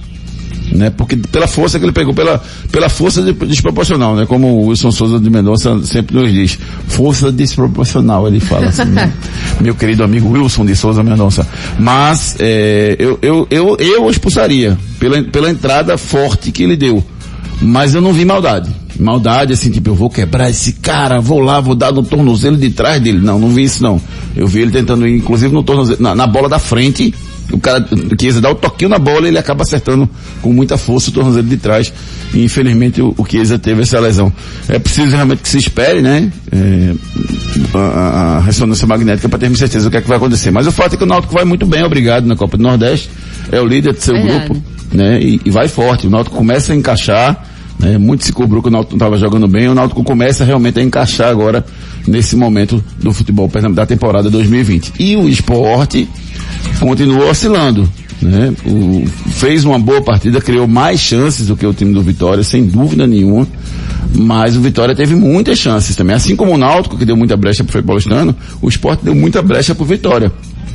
[0.71, 0.89] né?
[0.89, 4.25] Porque pela força que ele pegou, pela, pela força de- desproporcional, né?
[4.25, 6.58] Como o Wilson Souza de Mendonça sempre nos diz.
[6.88, 9.12] Força desproporcional, ele fala assim, né?
[9.60, 11.47] Meu querido amigo Wilson de Souza Mendonça.
[11.77, 17.04] Mas, é, eu, eu, eu, eu expulsaria pela, pela entrada forte que ele deu.
[17.62, 18.69] Mas eu não vi maldade.
[19.00, 22.69] Maldade, assim, tipo, eu vou quebrar esse cara, vou lá, vou dar no tornozelo de
[22.71, 23.19] trás dele.
[23.19, 24.02] Não, não vi isso não.
[24.36, 27.13] Eu vi ele tentando ir, inclusive no tornozelo, na, na bola da frente,
[27.52, 27.86] o cara
[28.17, 30.10] quis dar o toquinho na bola e ele acaba acertando
[30.41, 31.93] com muita força o tornozelo de trás.
[32.34, 34.32] E infelizmente o, o Chiesa teve essa lesão.
[34.67, 36.32] É preciso realmente que se espere, né?
[36.52, 36.93] É,
[37.74, 40.50] a, a- a ressonância magnética para termos certeza do que é que vai acontecer.
[40.52, 43.10] Mas o fato é que o Náutico vai muito bem, obrigado, na Copa do Nordeste.
[43.52, 44.45] É o líder do seu Verdade.
[44.45, 45.19] grupo, né?
[45.21, 46.08] E, e vai forte.
[46.08, 47.43] O Náutico começa a encaixar,
[47.82, 47.98] né?
[47.98, 49.67] Muito se cobrou que o Náutico não estava jogando bem.
[49.67, 51.65] O Náutico começa realmente a encaixar agora
[52.08, 54.94] nesse momento do futebol da temporada 2020.
[55.00, 56.08] E o esporte
[56.80, 57.89] continuou oscilando.
[58.22, 58.54] Né?
[58.67, 62.63] O- fez uma boa partida, criou mais chances do que o time do Vitória, sem
[62.65, 63.48] dúvida nenhuma.
[64.13, 66.15] Mas o Vitória teve muitas chances também.
[66.15, 69.41] Assim como o Náutico, que deu muita brecha pro Frei Paulistano, o esporte deu muita
[69.41, 70.32] brecha pro Vitória.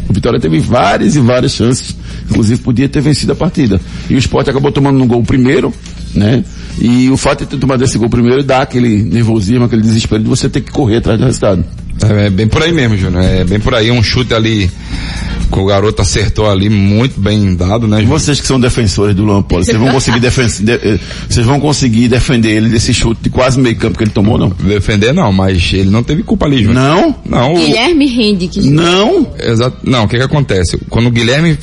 [0.09, 1.95] O Vitória teve várias e várias chances.
[2.29, 3.81] Inclusive podia ter vencido a partida.
[4.11, 5.73] E o esporte acabou tomando um gol primeiro,
[6.16, 6.44] né?
[6.81, 10.29] E o fato de ter tomado esse gol primeiro dá aquele nervosismo, aquele desespero de
[10.29, 11.64] você ter que correr atrás do resultado.
[12.02, 13.22] É, é bem por aí mesmo, Júnior.
[13.24, 13.90] É bem por aí.
[13.90, 14.70] Um chute ali
[15.50, 18.18] que o garoto acertou ali, muito bem dado, né, E Júnior?
[18.20, 20.98] vocês que são defensores do Luan Poli, vocês vão conseguir defen- de- eh,
[21.29, 24.48] vocês vão conseguir defender ele desse chute de quase meio campo que ele tomou, não?
[24.48, 26.74] Defender não, mas ele não teve culpa ali, Júnior.
[26.74, 27.14] Não?
[27.24, 28.61] Não, o- Guilherme Henrique.
[28.68, 29.26] Não?
[29.40, 29.79] Exato.
[29.85, 30.76] Não, o que que acontece?
[30.90, 31.57] Quando o Guilherme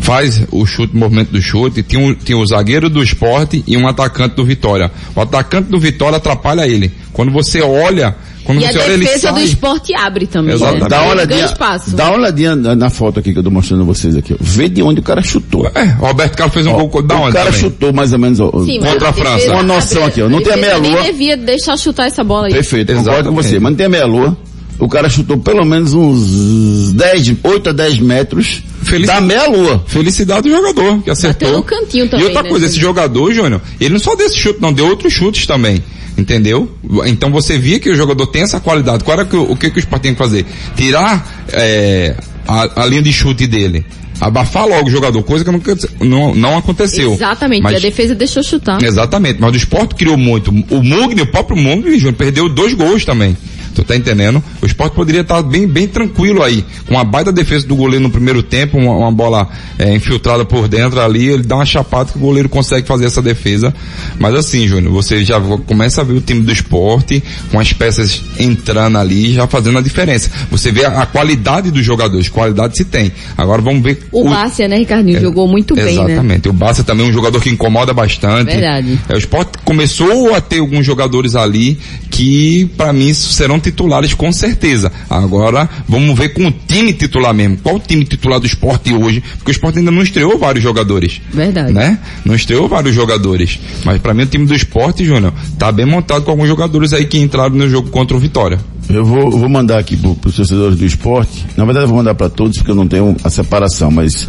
[0.00, 3.76] faz o chute, o movimento do chute, tinha, um, tinha o zagueiro do esporte e
[3.76, 4.90] um atacante do Vitória.
[5.14, 6.92] O atacante do Vitória atrapalha ele.
[7.12, 10.54] Quando você olha, quando E a você olha ele defesa do esporte abre também.
[10.54, 10.82] Exatamente.
[10.82, 10.88] Né?
[10.88, 11.54] Dá uma olhadinha,
[11.94, 14.34] dá uma olhadinha na, na foto aqui que eu tô mostrando a vocês aqui.
[14.34, 14.36] ó.
[14.40, 15.70] Vê de onde o cara chutou.
[15.74, 17.60] É, Roberto Carlos fez um Ó, gol da o cara também?
[17.60, 19.52] chutou mais ou menos ó, Sim, Contra mas a França.
[19.52, 20.28] Uma noção aqui, ó.
[20.28, 20.90] Não tem a meia-lua.
[20.90, 22.52] Nem devia deixar chutar essa bola aí.
[22.52, 23.46] Perfeito, concordo com Exatamente.
[23.48, 23.58] você.
[23.60, 24.36] Mas não tem a meia lua.
[24.78, 29.82] O cara chutou pelo menos uns 10, 8 a 10 metros Feliz- da meia-lua.
[29.86, 31.52] Felicidade do jogador, que acertou.
[31.52, 34.38] no cantinho também, E outra né, coisa, esse jogador, Júnior, ele não só deu esse
[34.38, 35.82] chute, não, deu outros chutes também.
[36.16, 36.70] Entendeu?
[37.06, 39.02] Então você via que o jogador tem essa qualidade.
[39.02, 40.46] Qual era que, o que, que o Sport tem que fazer?
[40.76, 42.14] Tirar é,
[42.46, 43.84] a, a linha de chute dele.
[44.20, 47.12] Abafar logo o jogador, coisa que nunca, não, não aconteceu.
[47.14, 48.80] Exatamente, Mas- e a defesa deixou chutar.
[48.80, 50.52] Exatamente, mas o esporte criou muito.
[50.70, 53.36] O Mugni, o próprio Mugni, Júnior, perdeu dois gols também.
[53.74, 54.42] Tu tá entendendo?
[54.62, 56.64] O esporte poderia estar bem, bem tranquilo aí.
[56.86, 60.68] Com a baita defesa do goleiro no primeiro tempo, uma, uma bola é, infiltrada por
[60.68, 63.74] dentro ali, ele dá uma chapada que o goleiro consegue fazer essa defesa.
[64.18, 68.22] Mas assim, Júnior, você já começa a ver o time do esporte com as peças
[68.38, 70.30] entrando ali, já fazendo a diferença.
[70.50, 73.12] Você vê a, a qualidade dos jogadores, qualidade se tem.
[73.36, 75.20] Agora vamos ver O Bárcia, né, Ricardinho?
[75.20, 76.12] Jogou muito bem, né?
[76.12, 76.48] Exatamente.
[76.48, 78.52] O Barça também é um jogador que incomoda bastante.
[78.52, 78.98] Verdade.
[79.08, 81.78] É, o Sport começou a ter alguns jogadores ali
[82.10, 84.92] que, para mim, serão titulares com certeza.
[85.08, 87.58] Agora, vamos ver com o time titular mesmo.
[87.58, 89.22] Qual o time titular do Sport hoje?
[89.36, 91.20] Porque o Sport ainda não estreou vários jogadores.
[91.32, 91.72] Verdade.
[91.72, 91.98] Né?
[92.24, 93.58] Não estreou vários jogadores.
[93.84, 97.06] Mas para mim o time do Sport, Júnior, tá bem montado com alguns jogadores aí
[97.06, 98.58] que entraram no jogo contra o Vitória.
[98.88, 101.44] Eu vou, eu vou mandar aqui para os torcedores do esporte.
[101.56, 104.28] Na verdade, eu vou mandar para todos porque eu não tenho a separação, mas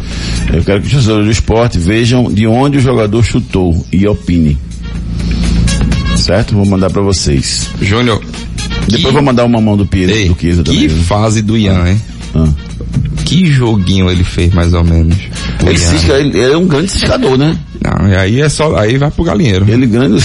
[0.52, 4.56] eu quero que os torcedores do esporte vejam de onde o jogador chutou e opinem.
[6.16, 6.54] Certo?
[6.54, 7.68] Vou mandar para vocês.
[7.80, 8.20] Júnior.
[8.88, 10.80] Depois vou mandar uma mão do Ei, do Kiesa também.
[10.82, 11.02] que viu?
[11.04, 12.00] fase do Ian, hein?
[12.34, 12.48] Ah.
[13.24, 15.16] Que joguinho ele fez, mais ou menos.
[15.62, 17.58] O Ele, cisca, ele, ele é um grande ciscador, né?
[17.82, 19.66] Não, e aí é só, aí vai pro galinheiro.
[19.68, 20.22] Ele grande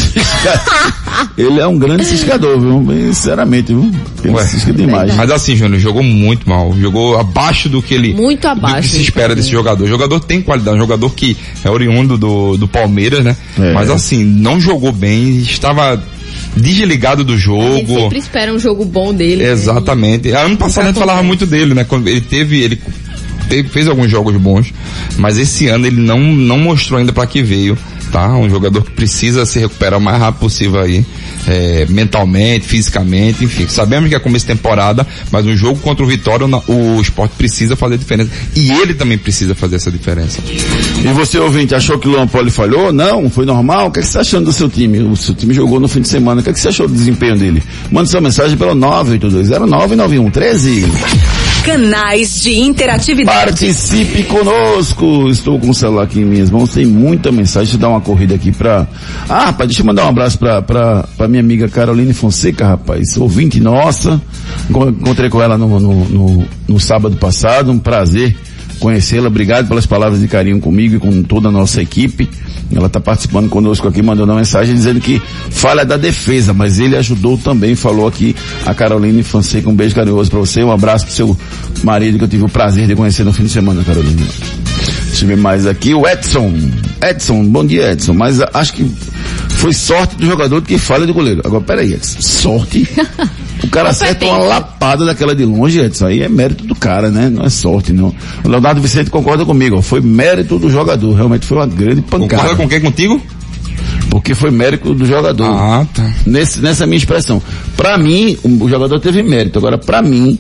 [1.38, 2.80] ele é um grande ciscador, viu?
[2.80, 3.92] Bem, sinceramente, viu?
[4.24, 4.46] Ele Ué.
[4.46, 5.16] cisca demais.
[5.16, 6.76] Mas assim, Júnior, jogou muito mal.
[6.80, 8.14] Jogou abaixo do que ele.
[8.14, 9.84] Muito Do abaixo, que se espera desse jogador.
[9.84, 13.36] O jogador tem qualidade, um jogador que é oriundo do, do Palmeiras, né?
[13.60, 13.74] É.
[13.74, 16.02] Mas assim, não jogou bem, estava
[16.56, 17.88] desligado do jogo.
[17.88, 19.44] sempre espera um jogo bom dele.
[19.44, 19.52] né?
[19.52, 20.30] Exatamente.
[20.32, 21.84] Ano passado a gente falava muito dele, né?
[21.84, 22.80] Quando ele teve, ele
[23.50, 24.74] teve- fez alguns jogos bons,
[25.18, 27.78] mas esse ano ele não, não mostrou ainda para que veio,
[28.12, 28.30] tá?
[28.36, 31.06] Um jogador que precisa se recuperar o mais rápido possível aí,
[31.48, 33.68] é, mentalmente, fisicamente, enfim.
[33.68, 37.76] Sabemos que é começo de temporada, mas um jogo contra o Vitória, o, esporte precisa
[37.76, 38.30] fazer diferença.
[38.56, 40.40] E ele também precisa fazer essa diferença.
[41.04, 42.92] E você, ouvinte, achou que o Luan Poli falhou?
[42.92, 43.88] Não, foi normal?
[43.88, 45.00] O que, é que você está achando do seu time?
[45.00, 46.42] O seu time jogou no fim de semana.
[46.42, 47.62] O que, é que você achou do desempenho dele?
[47.92, 51.41] Manda sua mensagem pelo 982099113.
[51.64, 53.38] Canais de interatividade.
[53.46, 55.28] Participe conosco!
[55.30, 57.62] Estou com o celular aqui em minhas mãos, tem muita mensagem.
[57.68, 58.88] Deixa eu dar uma corrida aqui pra.
[59.30, 63.16] Ah, rapaz, deixa eu mandar um abraço pra, pra, pra minha amiga Caroline Fonseca, rapaz.
[63.18, 64.20] Ouvinte nossa.
[64.70, 67.72] Encon- Encontrei com ela no, no, no, no sábado passado.
[67.72, 68.36] Um prazer
[68.80, 69.28] conhecê-la.
[69.28, 72.28] Obrigado pelas palavras de carinho comigo e com toda a nossa equipe.
[72.74, 76.96] Ela está participando conosco aqui, mandando uma mensagem dizendo que fala da defesa, mas ele
[76.96, 79.70] ajudou também, falou aqui a Caroline Fonseca.
[79.70, 81.38] Um beijo carinhoso para você, um abraço pro seu
[81.84, 84.26] marido que eu tive o prazer de conhecer no fim de semana, Caroline.
[85.08, 86.54] Deixa eu ver mais aqui, o Edson.
[87.02, 88.90] Edson, bom dia Edson, mas acho que
[89.50, 91.42] foi sorte do jogador que falha do goleiro.
[91.44, 92.88] Agora, peraí, Edson, sorte?
[93.64, 97.30] O cara acerta uma lapada daquela de longe, Edson, aí é mérito do cara, né?
[97.30, 98.14] Não é sorte, não.
[98.44, 102.44] O Leonardo Vicente concorda comigo, ó, foi mérito do jogador, realmente foi uma grande pancada.
[102.44, 103.22] Concorda com quem contigo?
[104.10, 105.46] Porque foi mérito do jogador.
[105.46, 106.12] Ah, tá.
[106.26, 107.42] Nesse, nessa minha expressão.
[107.78, 109.58] Pra mim, o, o jogador teve mérito.
[109.58, 110.38] Agora, pra mim,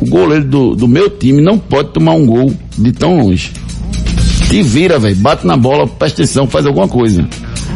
[0.00, 3.52] o goleiro do, do meu time não pode tomar um gol de tão longe.
[4.48, 5.14] Te vira, velho.
[5.16, 7.26] Bate na bola, presta atenção, faz alguma coisa.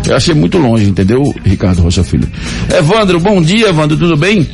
[0.08, 2.28] Eu achei muito longe, entendeu, Ricardo Rocha Filho?
[2.76, 4.46] Evandro, bom dia, Evandro, tudo bem?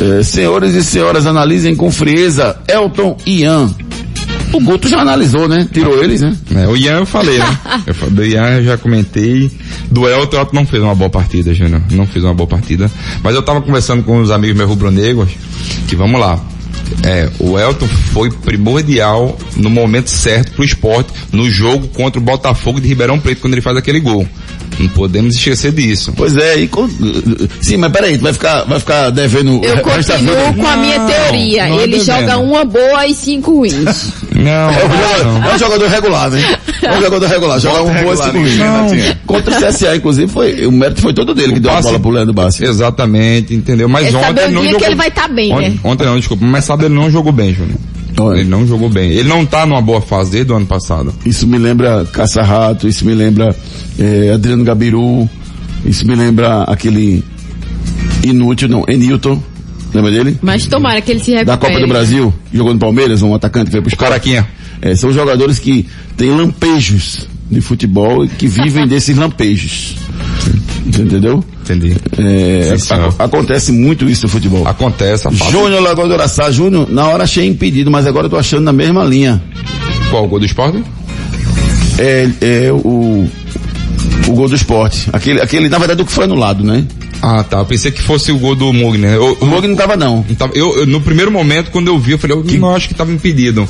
[0.00, 2.56] Eh, senhores e senhoras, analisem com frieza.
[2.68, 3.70] Elton e Ian.
[4.52, 5.66] O Guto já analisou, né?
[5.72, 6.34] Tirou eles, né?
[6.54, 7.58] É, o Ian eu falei, né?
[7.86, 9.50] Eu, fa- do Ian eu já comentei.
[9.90, 11.82] Do Elton, o Elton não fez uma boa partida, Júnior.
[11.90, 12.90] Não fez uma boa partida.
[13.22, 15.28] Mas eu tava conversando com os amigos meus rubro-negros,
[15.88, 16.38] que vamos lá.
[17.02, 22.80] É, o Elton foi primordial no momento certo pro esporte, no jogo contra o Botafogo
[22.80, 24.26] de Ribeirão Preto, quando ele faz aquele gol.
[24.78, 26.12] Não podemos esquecer disso.
[26.14, 26.86] Pois é, e com...
[27.62, 30.98] sim, mas peraí, tu vai ficar, vai ficar devendo Eu o continuo com a minha
[30.98, 31.66] Não, teoria.
[31.68, 32.04] não é Ele devendo.
[32.20, 34.12] joga uma boa e cinco ruins.
[34.36, 35.44] Não, É um, jogador, não.
[35.50, 36.58] é um jogador regular, né?
[36.82, 38.58] É um jogador regular, joga um bom e cinco ruins.
[38.58, 38.86] Não.
[39.26, 42.00] Contra o CSA, inclusive, foi, o mérito foi todo dele que deu a passe- bola
[42.00, 42.62] pro Leandro Bassi.
[42.66, 43.88] Exatamente, entendeu?
[43.88, 44.80] Mas É ontem saber o não dia jogou.
[44.80, 45.78] que ele vai estar bem, ontem, né?
[45.82, 47.78] ontem não, desculpa, mas sábado ele não jogou bem, Júnior.
[48.18, 48.40] Olha.
[48.40, 49.10] Ele não jogou bem.
[49.10, 51.12] Ele não tá numa boa fase desde o ano passado.
[51.24, 53.54] Isso me lembra Caça-Rato, isso me lembra
[53.98, 55.28] eh, Adriano Gabiru,
[55.84, 57.24] isso me lembra aquele
[58.22, 59.42] inútil, não, Enilton,
[59.92, 60.38] lembra dele?
[60.40, 61.46] Mas tomara que ele se recupere.
[61.46, 64.46] Da Copa do Brasil, jogou no Palmeiras, um atacante que veio pro Caraquinha.
[64.80, 65.86] É, são jogadores que
[66.16, 69.96] têm lampejos de futebol que vivem desses lampejos.
[70.86, 71.42] Entendeu?
[71.62, 71.96] Entendi.
[72.16, 74.66] É, Sim, acontece muito isso no futebol.
[74.66, 75.24] Acontece.
[75.50, 78.72] Júnior Lagoa do Araçá, Júnior, na hora achei impedido, mas agora eu tô achando na
[78.72, 79.42] mesma linha.
[80.10, 80.82] Qual o gol do esporte?
[81.98, 83.26] É, é o,
[84.28, 85.08] o gol do esporte.
[85.12, 86.84] Aquele, aquele, na verdade, o que foi anulado, né?
[87.22, 87.58] Ah, tá.
[87.58, 89.14] Eu pensei que fosse o gol do Mugner.
[89.14, 90.24] Eu, O Mog não tava não.
[90.54, 93.10] Eu, eu- no primeiro momento, quando eu vi, eu falei, eu não acho que estava
[93.10, 93.66] impedido.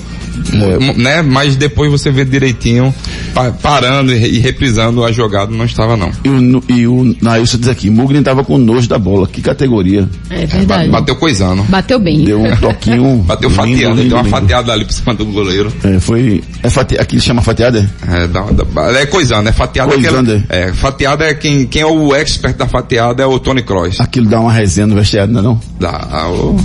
[0.53, 0.95] É.
[0.95, 1.23] Né?
[1.23, 2.93] Mas depois você vê direitinho,
[3.37, 6.11] pa- parando e, e reprisando a jogada, não estava não.
[6.25, 9.27] E o, e o Nailson diz aqui, Mugni tava com nojo da bola.
[9.29, 10.09] Que categoria.
[10.31, 10.89] É verdade.
[10.89, 11.63] Bateu coisando.
[11.65, 12.25] Bateu bem.
[12.25, 13.17] Deu um toquinho.
[13.29, 14.31] Bateu lindo, lindo, deu uma lindo.
[14.31, 15.71] fatiada ali por cima do goleiro.
[15.85, 16.43] É, foi.
[16.63, 17.89] É fati, aqui chama fatiada?
[18.09, 18.25] é?
[18.25, 19.93] É, dá, dá, é coisando, é fatiada.
[19.93, 23.39] é Coisando, aquela- é, fatiada é quem, quem é o expert da fatiada é o
[23.39, 24.01] Tony Kroos.
[24.01, 25.61] Aquilo dá uma resenha no vestiário, não é não?
[25.79, 26.57] Dá, ah, o-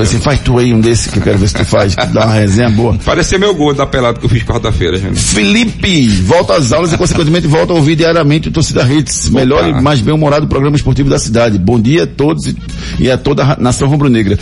[0.00, 2.34] assim, faz tu aí um desse que eu quero ver se tu faz, dá uma
[2.34, 2.96] resenha boa.
[3.04, 5.20] Parecia meu gol da pelada que eu fiz quarta-feira, gente.
[5.20, 5.81] Felipe,
[6.22, 10.00] volta às aulas e consequentemente volta a ouvir diariamente o Torcida Hits, melhor e mais
[10.00, 11.58] bem-humorado programa esportivo da cidade.
[11.58, 12.54] Bom dia a todos
[13.00, 14.38] e, a toda a nação rubro-negra.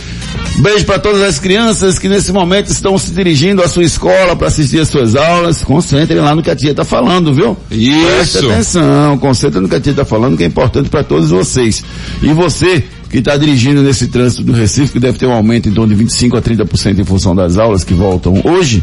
[0.57, 4.49] Beijo para todas as crianças que nesse momento estão se dirigindo à sua escola para
[4.49, 5.63] assistir às suas aulas.
[5.63, 7.57] Concentrem lá no que a tia está falando, viu?
[7.67, 8.51] Preste Isso.
[8.51, 11.83] atenção, concentrem no que a tia está falando, que é importante para todos vocês.
[12.21, 15.73] E você que está dirigindo nesse trânsito do Recife, que deve ter um aumento em
[15.73, 18.81] torno de 25 a 30% em função das aulas que voltam hoje,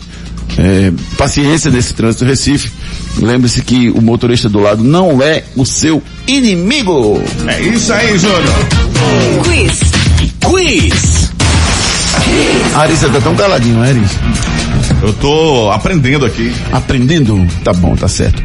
[0.57, 2.71] é, paciência nesse trânsito Recife.
[3.19, 7.23] Lembre-se que o motorista do lado não é o seu inimigo.
[7.47, 8.55] É isso aí, Júnior.
[9.45, 9.81] Quiz.
[10.41, 11.31] Quiz.
[12.75, 14.19] A Arissa tá tão caladinho, né, Arissa?
[15.01, 16.53] Eu tô aprendendo aqui.
[16.73, 17.47] Aprendendo?
[17.63, 18.43] Tá bom, tá certo.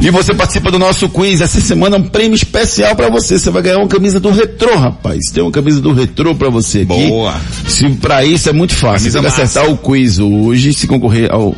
[0.00, 1.40] E você participa do nosso quiz.
[1.40, 3.38] Essa semana é um prêmio especial pra você.
[3.38, 5.20] Você vai ganhar uma camisa do Retrô, rapaz.
[5.32, 7.08] Tem uma camisa do Retrô pra você aqui.
[7.08, 7.34] Boa.
[7.66, 9.10] Se pra isso é muito fácil.
[9.10, 11.56] Camisa Você que acertar o quiz hoje, se concorrer ao,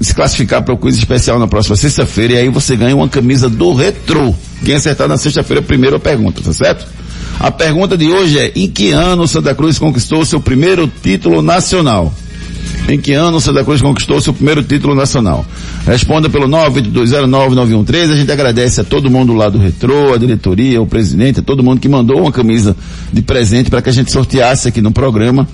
[0.00, 3.48] se classificar para o quiz especial na próxima sexta-feira e aí você ganha uma camisa
[3.48, 4.34] do Retrô.
[4.64, 6.84] Quem acertar na sexta-feira primeiro a pergunta, tá certo?
[7.38, 12.12] A pergunta de hoje é, em que ano Santa Cruz conquistou seu primeiro título nacional?
[12.88, 15.44] Em que ano o Santa Cruz conquistou seu primeiro título nacional?
[15.86, 18.12] Responda pelo 982099113.
[18.12, 21.62] A gente agradece a todo mundo lá do Retrô, a diretoria, o presidente, a todo
[21.62, 22.74] mundo que mandou uma camisa
[23.12, 25.46] de presente para que a gente sorteasse aqui no programa,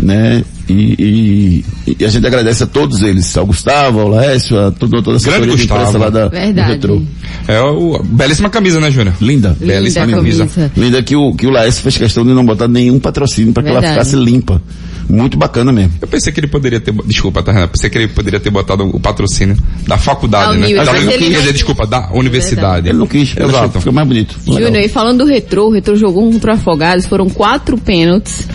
[0.00, 0.44] né?
[0.68, 5.00] E, e- e a gente agradece a todos eles, ao Gustavo, ao Lécio, a todo,
[5.02, 5.98] toda a Grande Gustavo.
[5.98, 6.68] lá da, do.
[6.72, 7.02] Retrô.
[7.48, 9.14] É o, belíssima camisa, né, Júnior?
[9.20, 9.56] Linda.
[9.60, 10.46] Linda Belíssima camisa.
[10.46, 10.72] camisa.
[10.76, 13.68] Linda que o, que o Laércio fez questão de não botar nenhum patrocínio para que
[13.70, 14.60] ela ficasse limpa.
[15.08, 15.92] Muito bacana mesmo.
[16.00, 17.68] Eu pensei que ele poderia ter, desculpa, tá, Renan?
[17.68, 20.74] Pensei que ele poderia ter botado o patrocínio da faculdade, Da né?
[20.74, 21.52] Da mas Unil, ele quer não dizer, quis.
[21.54, 22.88] desculpa, da universidade.
[22.88, 24.36] Ele não quis, Eu exato, fica mais bonito.
[24.44, 28.46] Júnior, e falando do Retrô, o Retrô jogou contra o Afogados, foram quatro pênaltis.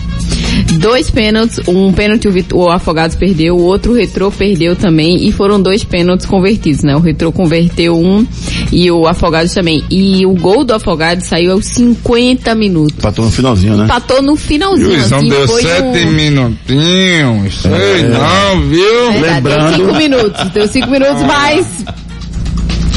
[0.78, 5.60] Dois pênaltis, um pênalti o, Afogados perdeu, o outro o Retrô perdeu também, e foram
[5.60, 6.94] dois pênaltis convertidos, né?
[6.94, 8.26] O Retrô converteu um
[8.70, 9.82] e o Afogados também.
[9.90, 12.98] E o gol do Afogados saiu aos 50 minutos.
[12.98, 13.84] Empatou no finalzinho, né?
[13.84, 16.12] Empatou no finalzinho, Juizão assim, deu foi sete um...
[16.48, 17.62] minutinhos.
[17.62, 19.12] Sei não, viu?
[19.12, 21.66] Verdade, Lembrando- Deu cinco minutos, deu cinco minutos, mas...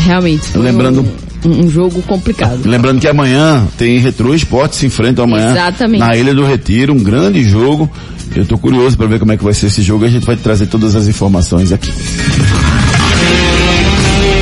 [0.05, 1.05] Realmente, foi Lembrando-
[1.45, 2.59] um, um jogo complicado.
[2.65, 5.99] Lembrando que amanhã tem Retro Esporte se enfrentam amanhã Exatamente.
[5.99, 7.89] na Ilha do Retiro, um grande jogo.
[8.35, 10.25] Eu tô curioso para ver como é que vai ser esse jogo e a gente
[10.25, 11.91] vai trazer todas as informações aqui.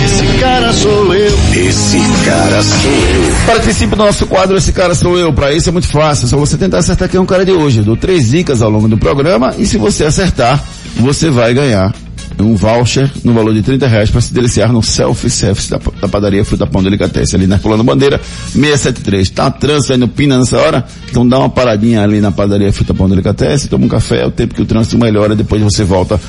[0.05, 1.67] Esse cara sou eu.
[1.67, 3.45] Esse cara sou eu.
[3.45, 5.33] Participe do nosso quadro Esse Cara Sou Eu.
[5.33, 7.51] Para isso é muito fácil, é só você tentar acertar quem é um cara de
[7.51, 7.79] hoje.
[7.79, 10.63] Eu dou três dicas ao longo do programa e se você acertar,
[10.95, 11.93] você vai ganhar
[12.39, 16.43] um voucher no valor de 30 reais para se deliciar no self-service da, da padaria
[16.43, 18.19] Fruta Pão Delicatessen, ali na Pulando Bandeira
[18.53, 19.29] 673.
[19.29, 20.85] Tá trânsito aí no Pina nessa hora?
[21.09, 24.31] Então dá uma paradinha ali na padaria Fruta Pão Delicatessen, toma um café, é o
[24.31, 26.19] tempo que o trânsito melhora, depois você volta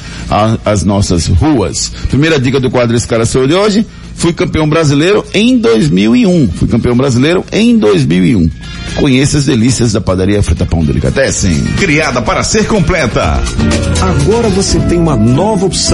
[0.65, 1.93] às nossas ruas.
[2.09, 6.49] Primeira dica do quadro Esse Cara Sou Eu de hoje, fui campeão brasileiro em 2001.
[6.49, 8.51] Fui campeão brasileiro em 2001.
[8.97, 11.61] Conheça as delícias da padaria Fruta Pão Delicatessen.
[11.79, 13.41] Criada para ser completa.
[14.01, 15.94] Agora você tem uma nova opção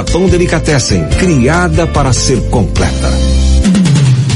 [0.00, 3.10] Pão Delicatessen, criada para ser completa.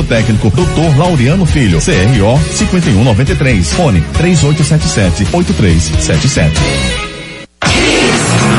[0.00, 0.96] técnico, Dr.
[0.96, 7.02] Laureano Filho, CRO 5193, fone 3877 8377.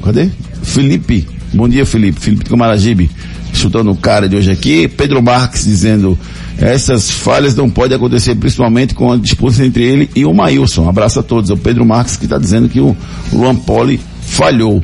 [0.03, 0.29] cadê?
[0.61, 1.27] Felipe.
[1.53, 2.19] Bom dia, Felipe.
[2.19, 3.09] Felipe de Camaragibe.
[3.53, 4.87] Chutando o cara de hoje aqui.
[4.87, 6.17] Pedro Marques dizendo,
[6.57, 10.87] essas falhas não podem acontecer, principalmente com a disputa entre ele e o Maílson.
[10.87, 11.49] Abraço a todos.
[11.49, 12.95] É o Pedro Marques que está dizendo que o
[13.31, 14.83] Luan Poli falhou.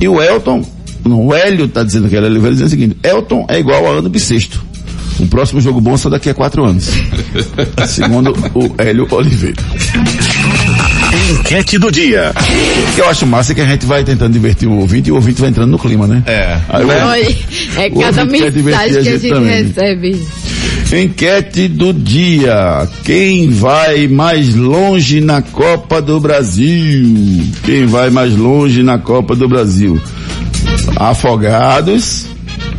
[0.00, 0.64] E o Elton,
[1.04, 4.08] o Hélio está dizendo que ele Oliveira dizendo o seguinte, Elton é igual a ano
[4.08, 4.62] bissexto.
[5.18, 6.88] O próximo jogo bom só daqui a quatro anos.
[7.86, 9.62] Segundo o Hélio Oliveira.
[11.30, 12.32] Enquete do dia.
[12.34, 15.12] O que eu acho massa é que a gente vai tentando divertir o ouvinte e
[15.12, 16.22] o ouvinte vai entrando no clima, né?
[16.26, 16.58] É.
[16.68, 17.36] Aí
[17.76, 19.64] é cada mensagem a que a gente gente também.
[19.64, 20.26] recebe.
[20.92, 22.88] Enquete do dia.
[23.04, 27.44] Quem vai mais longe na Copa do Brasil?
[27.64, 30.00] Quem vai mais longe na Copa do Brasil?
[30.96, 32.26] Afogados.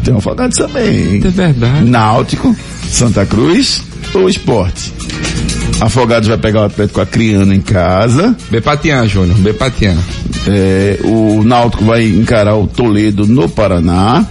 [0.04, 1.22] Tem afogados também.
[1.24, 1.90] É verdade.
[1.90, 2.56] Náutico,
[2.90, 3.82] Santa Cruz
[4.14, 4.94] ou Esporte?
[5.80, 8.36] Afogados vai pegar o Atlético Acreano em casa.
[8.50, 9.38] Bepatian, Júnior.
[9.40, 9.98] Bepatian.
[10.48, 14.26] É, o Náutico vai encarar o Toledo no Paraná.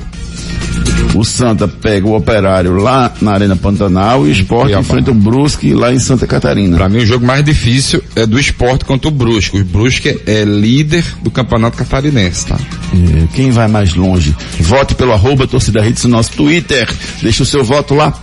[1.15, 5.75] O Santa pega o Operário lá na Arena Pantanal e o Esporte enfrenta o Brusque
[5.75, 6.77] lá em Santa Catarina.
[6.77, 9.61] Pra mim o jogo mais difícil é do esporte contra o Brusque.
[9.61, 12.57] O Brusque é líder do campeonato catarinense, tá?
[12.57, 14.35] É, quem vai mais longe?
[14.61, 16.89] Vote pelo arroba torcida hits no nosso Twitter.
[17.23, 18.15] Deixa o seu voto lá.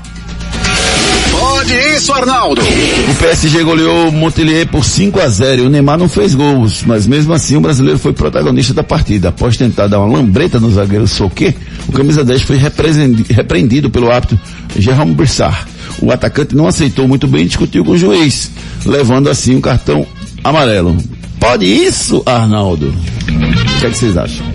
[1.60, 2.62] Pode isso, Arnaldo.
[2.62, 6.84] O PSG goleou o Montpellier por 5 a 0 e o Neymar não fez gols,
[6.86, 9.28] mas mesmo assim o brasileiro foi protagonista da partida.
[9.28, 11.54] Após tentar dar uma lambreta no zagueiro Soquet,
[11.86, 14.40] o camisa 10 foi repreendi- repreendido pelo árbitro
[14.78, 15.58] Jerome Brissard.
[16.02, 18.50] O atacante não aceitou muito bem e discutiu com o juiz,
[18.86, 20.08] levando assim um cartão
[20.42, 20.96] amarelo.
[21.42, 22.88] Pode isso, Arnaldo?
[22.88, 24.46] O que, é que vocês acham?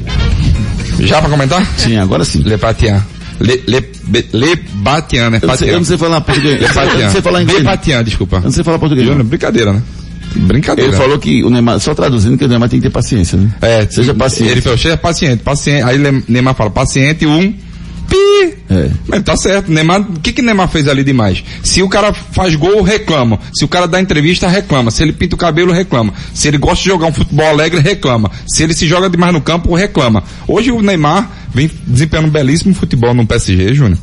[1.00, 1.66] Já pra comentar?
[1.76, 2.38] Sim, agora sim.
[2.42, 2.56] Le.
[3.40, 5.38] Le, le, be- le Batian, né?
[5.42, 6.58] Eu não sei, eu não sei falar português.
[6.60, 6.98] Le Eu Patian.
[7.04, 7.58] não sei falar inglês.
[7.60, 8.36] Le Patian, desculpa.
[8.36, 9.06] Eu não sei falar português.
[9.06, 9.82] Júnior, brincadeira, né?
[10.36, 10.90] Brincadeira.
[10.90, 13.50] Ele falou que o Neymar, só traduzindo que o Neymar tem que ter paciência, né?
[13.62, 14.50] É, Seja paciente.
[14.52, 15.82] Ele falou, seja paciente, paciente.
[15.84, 17.54] Aí Le- Neymar fala, paciente, um,
[18.08, 18.54] pi.
[18.70, 18.90] É.
[19.06, 21.42] Mas tá certo, Neymar, o que que Neymar fez ali demais?
[21.62, 23.38] Se o cara faz gol, reclama.
[23.54, 24.90] Se o cara dá entrevista, reclama.
[24.90, 26.12] Se ele pinta o cabelo, reclama.
[26.32, 28.30] Se ele gosta de jogar um futebol alegre, reclama.
[28.46, 30.22] Se ele se joga demais no campo, reclama.
[30.46, 33.98] Hoje o Neymar vem desempenhando um belíssimo futebol no PSG, Júnior.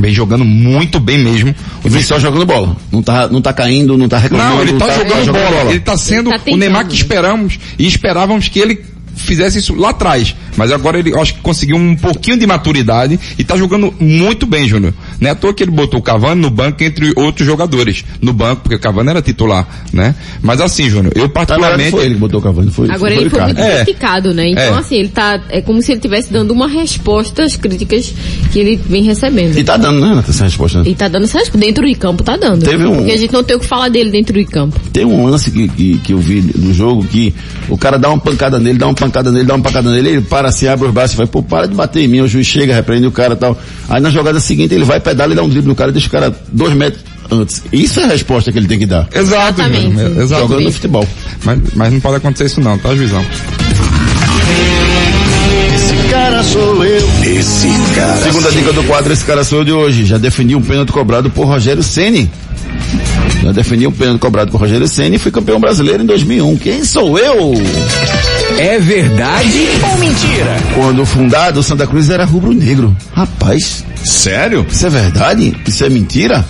[0.00, 1.54] Vem jogando muito bem mesmo.
[1.84, 2.76] E vem só jogando bola.
[2.92, 4.56] Não tá, não tá caindo, não tá reclamando.
[4.56, 5.70] Não, ele tá, jogando, bola.
[5.70, 9.74] Ele tá sendo Ele tá o Neymar que esperamos e esperávamos que ele fizesse isso
[9.74, 10.34] lá atrás.
[10.56, 14.68] Mas agora ele acho que conseguiu um pouquinho de maturidade e tá jogando muito bem,
[14.68, 14.94] Júnior.
[15.20, 18.04] Não é à toa que ele botou o Cavani no banco entre outros jogadores.
[18.20, 20.14] No banco, porque o Cavani era titular, né?
[20.42, 21.90] Mas assim, Júnior, eu Tá, particularmente...
[21.90, 23.84] foi ele que botou o Cavani, foi Agora foi ele foi muito É.
[23.84, 24.48] criticado, né?
[24.50, 24.78] Então, É.
[24.78, 25.40] assim, ele tá.
[25.48, 28.12] É como se ele estivesse dando uma resposta às críticas
[28.52, 29.56] que ele vem recebendo.
[29.58, 30.82] E tá dando, né, Renata, essa resposta?
[30.86, 31.58] E tá dando essa resposta.
[31.66, 32.64] Dentro de campo tá dando.
[32.64, 34.78] Teve um- Porque a gente não tem o que falar dele dentro de campo.
[34.92, 37.34] Tem um lance que, que, que eu vi no jogo que
[37.68, 40.20] o cara dá uma pancada nele, dá uma pancada nele, dá uma pancada nele, ele
[40.20, 42.46] para assim, abre os braços e vai, pô, para de bater em mim, o juiz
[42.46, 43.58] chega, repreende o cara e tal.
[43.88, 46.08] Aí na jogada seguinte ele vai, pedala e dá um drible no cara e deixa
[46.08, 47.62] o cara dois metros antes.
[47.72, 49.08] Isso é a resposta que ele tem que dar.
[49.14, 50.00] Exato, Exatamente.
[50.20, 50.42] Exato.
[50.42, 51.08] Jogando no futebol.
[51.44, 53.24] Mas, mas não pode acontecer isso não, tá, Juizão?
[55.74, 57.08] Esse cara sou eu.
[57.24, 58.16] esse cara.
[58.16, 60.04] Segunda dica do quadro, esse cara sou eu de hoje.
[60.04, 62.28] Já defendi um pênalti cobrado por Rogério Ceni.
[63.42, 66.56] Já defendi um pênalti cobrado por Rogério Ceni e fui campeão brasileiro em 2001.
[66.56, 67.52] Quem sou eu?
[68.58, 70.56] É verdade ou mentira?
[70.74, 72.96] Quando fundado, o Santa Cruz era rubro-negro.
[73.14, 74.66] Rapaz, Sério?
[74.70, 75.56] isso é verdade?
[75.66, 76.44] Isso é mentira?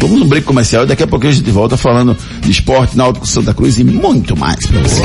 [0.00, 3.26] Vamos no break comercial e daqui a pouco a gente volta falando de esporte, náutico,
[3.26, 5.02] Santa Cruz e muito mais pra você.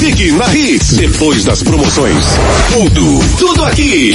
[0.00, 0.92] Fique na Hits.
[0.96, 2.24] Depois das promoções.
[2.72, 4.14] Tudo, tudo aqui.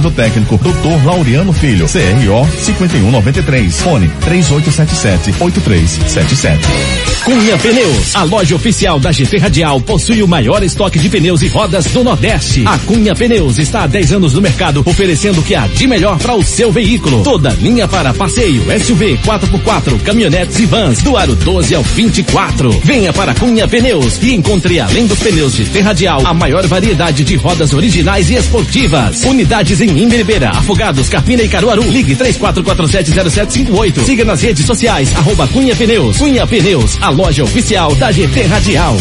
[0.09, 1.05] técnico, Dr.
[1.05, 6.57] Laureano Filho, CRO 5193, fone 3877-8377.
[7.23, 11.47] Cunha Pneus, a loja oficial da GT Radial, possui o maior estoque de pneus e
[11.47, 12.63] rodas do Nordeste.
[12.65, 16.17] A Cunha Pneus está há 10 anos no mercado, oferecendo o que há de melhor
[16.17, 17.21] para o seu veículo.
[17.21, 22.71] Toda linha para passeio, SUV, 4x4, caminhonetes e vans, do aro 12 ao 24.
[22.83, 27.35] Venha para Cunha Pneus e encontre, além dos pneus GT Radial, a maior variedade de
[27.35, 29.23] rodas originais e esportivas.
[29.25, 31.83] Unidades em Imberibeira, Afogados, Carpina e Caruaru.
[31.83, 34.05] Ligue 34470758.
[34.05, 36.17] Siga nas redes sociais, arroba Cunha Pneus.
[36.17, 38.97] Cunha Pneus, a loja oficial da GT Radial.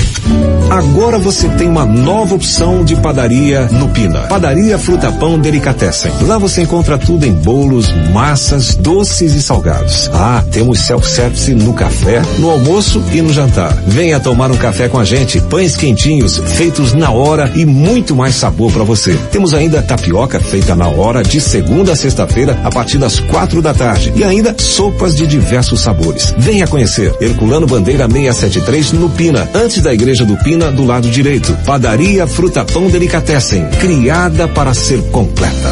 [0.71, 4.21] Agora você tem uma nova opção de padaria no Pina.
[4.29, 6.13] Padaria Fruta Pão Delicatessen.
[6.23, 10.09] Lá você encontra tudo em bolos, massas, doces e salgados.
[10.15, 13.73] Ah, temos self-service no café, no almoço e no jantar.
[13.85, 15.41] Venha tomar um café com a gente.
[15.41, 19.19] Pães quentinhos, feitos na hora e muito mais sabor para você.
[19.33, 23.75] Temos ainda tapioca feita na hora de segunda a sexta-feira a partir das quatro da
[23.75, 26.35] tarde e ainda sopas de diversos sabores.
[26.39, 31.55] Venha conhecer Herculano Bandeira 673 no Pina, antes da igreja do Pina, do lado direito.
[31.67, 35.71] Padaria Fruta Pão Delicatessen, criada para ser completa.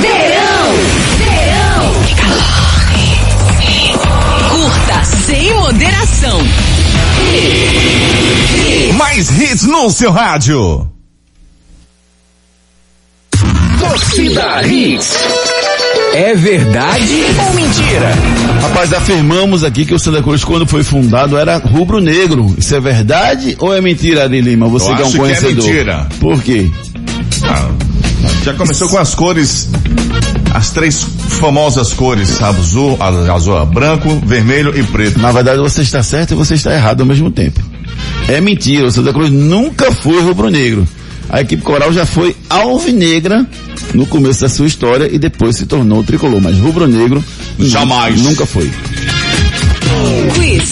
[0.00, 0.74] Verão!
[1.16, 1.94] Verão!
[4.50, 6.38] Curta sem moderação.
[8.98, 10.92] Mais hits no seu rádio.
[13.88, 15.12] Torcida Hits.
[16.14, 18.12] É verdade ou mentira?
[18.60, 22.54] Rapaz, afirmamos aqui que o Santa Cruz, quando foi fundado, era rubro-negro.
[22.56, 24.68] Isso é verdade ou é mentira, Ari Lima?
[24.68, 25.64] Você Eu que é um acho que é conhecedor.
[25.64, 26.06] mentira.
[26.20, 26.70] Por quê?
[27.44, 27.70] Ah,
[28.44, 29.68] já começou com as cores,
[30.54, 31.04] as três
[31.40, 35.18] famosas cores, azul, azul, branco, vermelho e preto.
[35.18, 37.60] Na verdade, você está certo e você está errado ao mesmo tempo.
[38.28, 40.86] É mentira, o Santa Cruz nunca foi rubro-negro.
[41.28, 43.46] A equipe coral já foi alvinegra
[43.94, 47.22] no começo da sua história e depois se tornou tricolor, mas rubro-negro
[47.58, 48.20] Jamais.
[48.22, 48.70] nunca foi.
[50.34, 50.70] Quiz.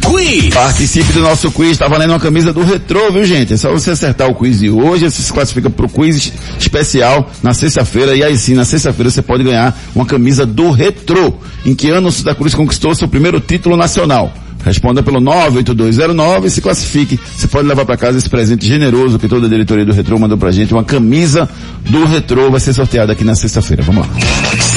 [0.00, 0.54] Quiz.
[0.54, 3.54] Participe do nosso quiz, tá valendo uma camisa do Retrô, viu gente?
[3.54, 7.52] É só você acertar o quiz de hoje, você se classifica pro quiz especial na
[7.52, 11.34] sexta-feira, e aí sim, na sexta-feira você pode ganhar uma camisa do Retrô.
[11.64, 14.32] Em que ano o Santa Cruz conquistou seu primeiro título nacional?
[14.64, 17.20] Responda pelo 98209 e se classifique.
[17.36, 20.38] Você pode levar para casa esse presente generoso que toda a diretoria do Retrô mandou
[20.38, 21.48] pra gente, uma camisa
[21.88, 23.82] do Retrô, vai ser sorteada aqui na sexta-feira.
[23.82, 24.14] Vamos lá.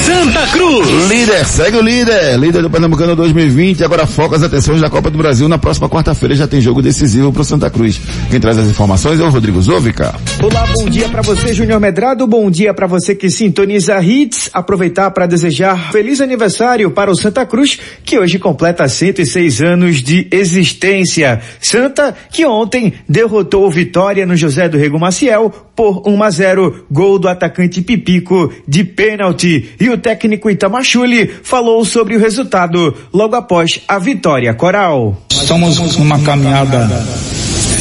[0.05, 0.87] Santa Cruz.
[1.09, 2.37] Líder, segue o líder.
[2.37, 3.83] Líder do Pernambucano 2020.
[3.83, 5.49] Agora foca as atenções da Copa do Brasil.
[5.49, 7.99] Na próxima quarta-feira já tem jogo decisivo pro Santa Cruz.
[8.29, 10.13] Quem traz as informações é o Rodrigo Zovica.
[10.43, 12.27] Olá, bom dia para você, Júnior Medrado.
[12.27, 14.51] Bom dia para você que sintoniza Hits.
[14.53, 20.27] Aproveitar para desejar feliz aniversário para o Santa Cruz, que hoje completa 106 anos de
[20.29, 21.41] existência.
[21.59, 26.85] Santa, que ontem derrotou o Vitória no José do Rego Maciel por 1 a 0,
[26.91, 29.71] gol do atacante Pipico de pênalti.
[29.79, 35.17] E o técnico Itamachule falou sobre o resultado logo após a vitória coral.
[35.31, 36.89] Estamos numa caminhada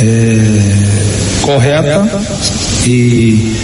[0.00, 2.06] é, correta
[2.86, 3.56] e,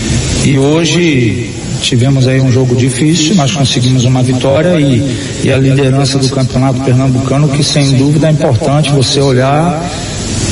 [0.44, 6.18] e hoje tivemos aí um jogo difícil, nós conseguimos uma vitória e, e a liderança
[6.18, 9.82] do campeonato pernambucano que sem dúvida é importante você olhar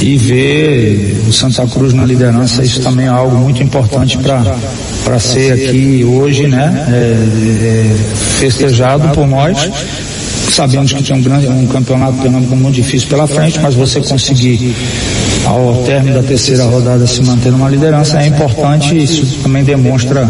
[0.01, 5.53] e ver o Santa Cruz na liderança, isso também é algo muito importante para ser
[5.53, 7.97] aqui hoje, né, é, é,
[8.39, 9.59] festejado por nós.
[10.51, 14.75] Sabemos que tem um grande um campeonato pernambucano muito difícil pela frente, mas você conseguir
[15.45, 20.29] ao término da terceira rodada se manter numa liderança é importante e isso também demonstra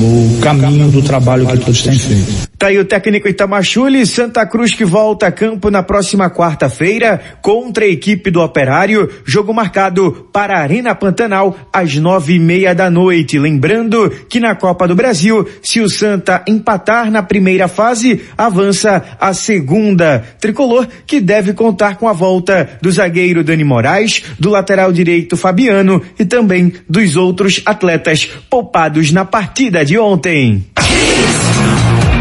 [0.00, 2.48] o caminho do trabalho que todos têm feito.
[2.58, 7.84] Tá aí o técnico Itamachule, Santa Cruz que volta a campo na próxima quarta-feira contra
[7.84, 12.88] a equipe do Operário, jogo marcado para a Arena Pantanal às nove e meia da
[12.88, 13.38] noite.
[13.38, 19.34] Lembrando que na Copa do Brasil, se o Santa empatar na primeira fase, avança a
[19.34, 20.24] segunda.
[20.40, 26.00] Tricolor que deve contar com a volta do zagueiro Dani Moraes, do lateral direito Fabiano
[26.18, 30.64] e também dos outros atletas poupados na partida de ontem.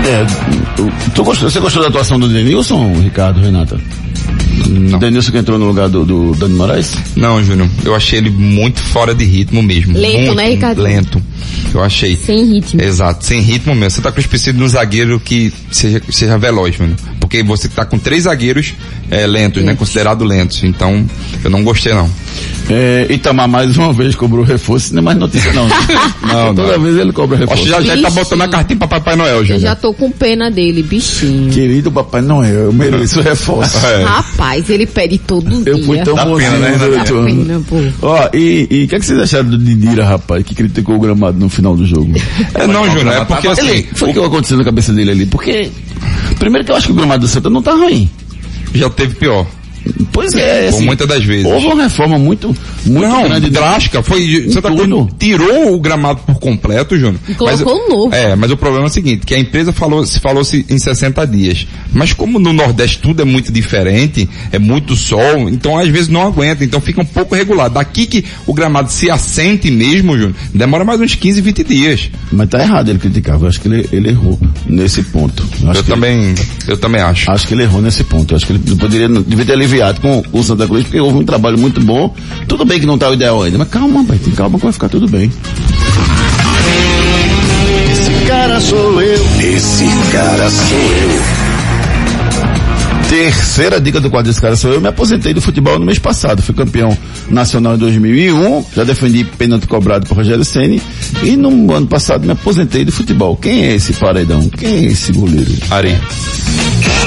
[0.06, 0.26] É,
[1.16, 3.80] tu gostou, você gostou da atuação do Denilson, Ricardo, Renata?
[4.68, 5.00] Não.
[5.00, 6.96] Denilson que entrou no lugar do, do Dani Moraes?
[7.16, 7.70] Não, Júnior.
[7.86, 9.98] Eu achei ele muito fora de ritmo mesmo.
[9.98, 10.82] Lento, muito né, Ricardo?
[10.82, 11.22] Lento.
[11.74, 12.16] Eu achei.
[12.16, 12.82] Sem ritmo.
[12.82, 13.92] Exato, sem ritmo mesmo.
[13.92, 16.98] Você tá com precisa de um zagueiro que seja, seja veloz, Júnior.
[17.34, 18.76] Porque você tá com três zagueiros
[19.10, 19.74] é, lentos, né?
[19.74, 20.64] Considerado lentos.
[20.64, 21.04] Então,
[21.44, 22.08] eu não gostei não.
[22.70, 25.68] É, Itamar mais uma vez cobrou reforço, não é mais notícia não.
[26.24, 26.84] Não, Toda não.
[26.84, 27.64] vez ele cobra reforço.
[27.64, 29.62] Acho que já, já tá botando a cartinha pra Papai Noel, Eu Júnior.
[29.62, 31.52] já tô com pena dele, bichinho.
[31.52, 33.78] Querido Papai Noel, eu mereço reforço.
[33.86, 34.04] É.
[34.04, 35.86] Rapaz, ele pede todo Eu dia.
[35.86, 37.76] fui tão Dá bonzinho pena, né, Dá pena, pô.
[38.08, 41.00] Ó, e e o que, é que vocês acharam do Didira, rapaz, que criticou o
[41.00, 42.12] gramado no final do jogo?
[42.56, 45.26] É, não, Júnior, é porque assim, Ele, foi o que aconteceu na cabeça dele ali?
[45.28, 45.70] Porque,
[46.40, 48.10] primeiro que eu acho que o gramado do Santa não tá ruim.
[48.76, 49.48] já teve pior.
[50.12, 51.46] Pois é, Por assim, muitas das vezes.
[51.46, 52.56] houve uma reforma muito,
[52.86, 53.50] muito não, grande.
[53.50, 54.02] drástica.
[54.04, 57.20] Foi, Santa Cruz tirou o gramado por completo, Júnior.
[57.28, 58.16] E colocou Mas- um novo.
[58.16, 61.26] É, mas o problema é o seguinte, que a empresa falou, se falou-se em 60
[61.26, 61.68] dias.
[61.92, 66.22] Mas como no Nordeste tudo é muito diferente, é muito sol, então às vezes não
[66.28, 67.70] aguenta, então fica um pouco regular.
[67.70, 72.10] Daqui que o gramado se assente mesmo, Júnior, demora mais uns 15, 20 dias.
[72.32, 75.44] Mas tá errado ele criticar, eu acho que ele, ele errou nesse ponto.
[75.62, 76.36] Eu, acho Eu que também,
[76.68, 77.30] eu também acho.
[77.32, 78.34] Acho que ele errou nesse ponto.
[78.34, 81.26] Eu acho que ele poderia, devia ter aliviado com o Santa Cruz, porque houve um
[81.26, 82.14] trabalho muito bom.
[82.48, 84.90] Tudo bem que não tá o ideal ainda, mas calma, tem calma que vai ficar
[84.90, 85.32] tudo bem.
[87.92, 89.26] Esse cara sou eu.
[89.40, 91.44] Esse cara sou eu.
[93.10, 94.82] Terceira dica do quadro desse cara sou eu.
[94.82, 96.42] Me aposentei do futebol no mês passado.
[96.42, 96.96] Fui campeão
[97.30, 98.66] nacional em 2001.
[98.76, 100.82] Já defendi pênalti cobrado por Rogério Ceni
[101.22, 103.36] E no ano passado me aposentei do futebol.
[103.38, 104.50] Quem é esse paredão?
[104.50, 105.52] Quem é esse goleiro?
[105.70, 105.98] Ari.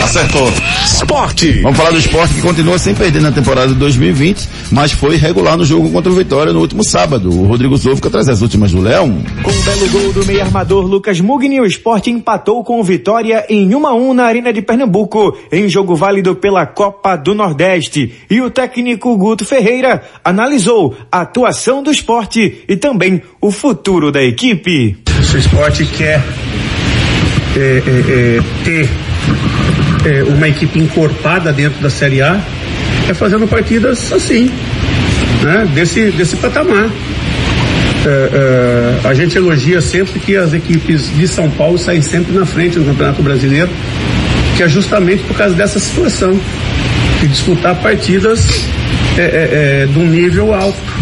[0.03, 0.49] Acertou.
[0.85, 1.61] Esporte.
[1.63, 5.57] Vamos falar do esporte que continua sem perder na temporada de 2020, mas foi regular
[5.57, 7.29] no jogo contra o Vitória no último sábado.
[7.29, 9.07] O Rodrigo Souza fica atrás das últimas do Léo.
[9.43, 13.45] Com o belo gol do meio armador Lucas Mugni, o esporte empatou com o Vitória
[13.49, 18.15] em 1 a 1 na Arena de Pernambuco, em jogo válido pela Copa do Nordeste.
[18.31, 24.23] E o técnico Guto Ferreira analisou a atuação do esporte e também o futuro da
[24.23, 24.97] equipe.
[25.23, 26.23] Se o esporte quer
[27.57, 28.89] é, é, é, ter
[30.05, 32.41] é, uma equipe encorpada dentro da Série A,
[33.09, 34.51] é fazendo partidas assim,
[35.43, 35.67] né?
[35.75, 36.91] desse, desse patamar.
[38.05, 42.47] É, é, a gente elogia sempre que as equipes de São Paulo saem sempre na
[42.47, 43.71] frente no Campeonato Brasileiro,
[44.57, 46.39] que é justamente por causa dessa situação,
[47.21, 48.47] de disputar partidas
[49.19, 50.96] é, é, de um nível alto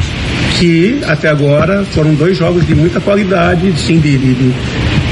[0.58, 4.52] que até agora foram dois jogos de muita qualidade, sim, de, de,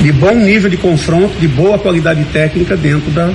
[0.03, 3.30] de, bom nível de confronto, de boa qualidade técnica dentro da,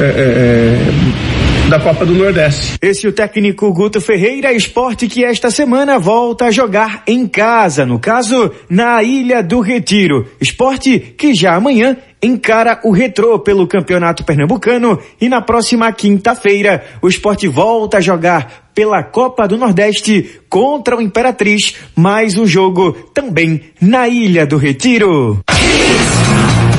[0.00, 2.76] é, é, da Copa do Nordeste.
[2.82, 7.86] Esse é o técnico Guto Ferreira, esporte que esta semana volta a jogar em casa,
[7.86, 10.26] no caso, na Ilha do Retiro.
[10.40, 17.08] Esporte que já amanhã encara o retrô pelo Campeonato Pernambucano e na próxima quinta-feira o
[17.08, 23.60] esporte volta a jogar pela Copa do Nordeste contra o Imperatriz, mais um jogo também
[23.80, 25.40] na Ilha do Retiro.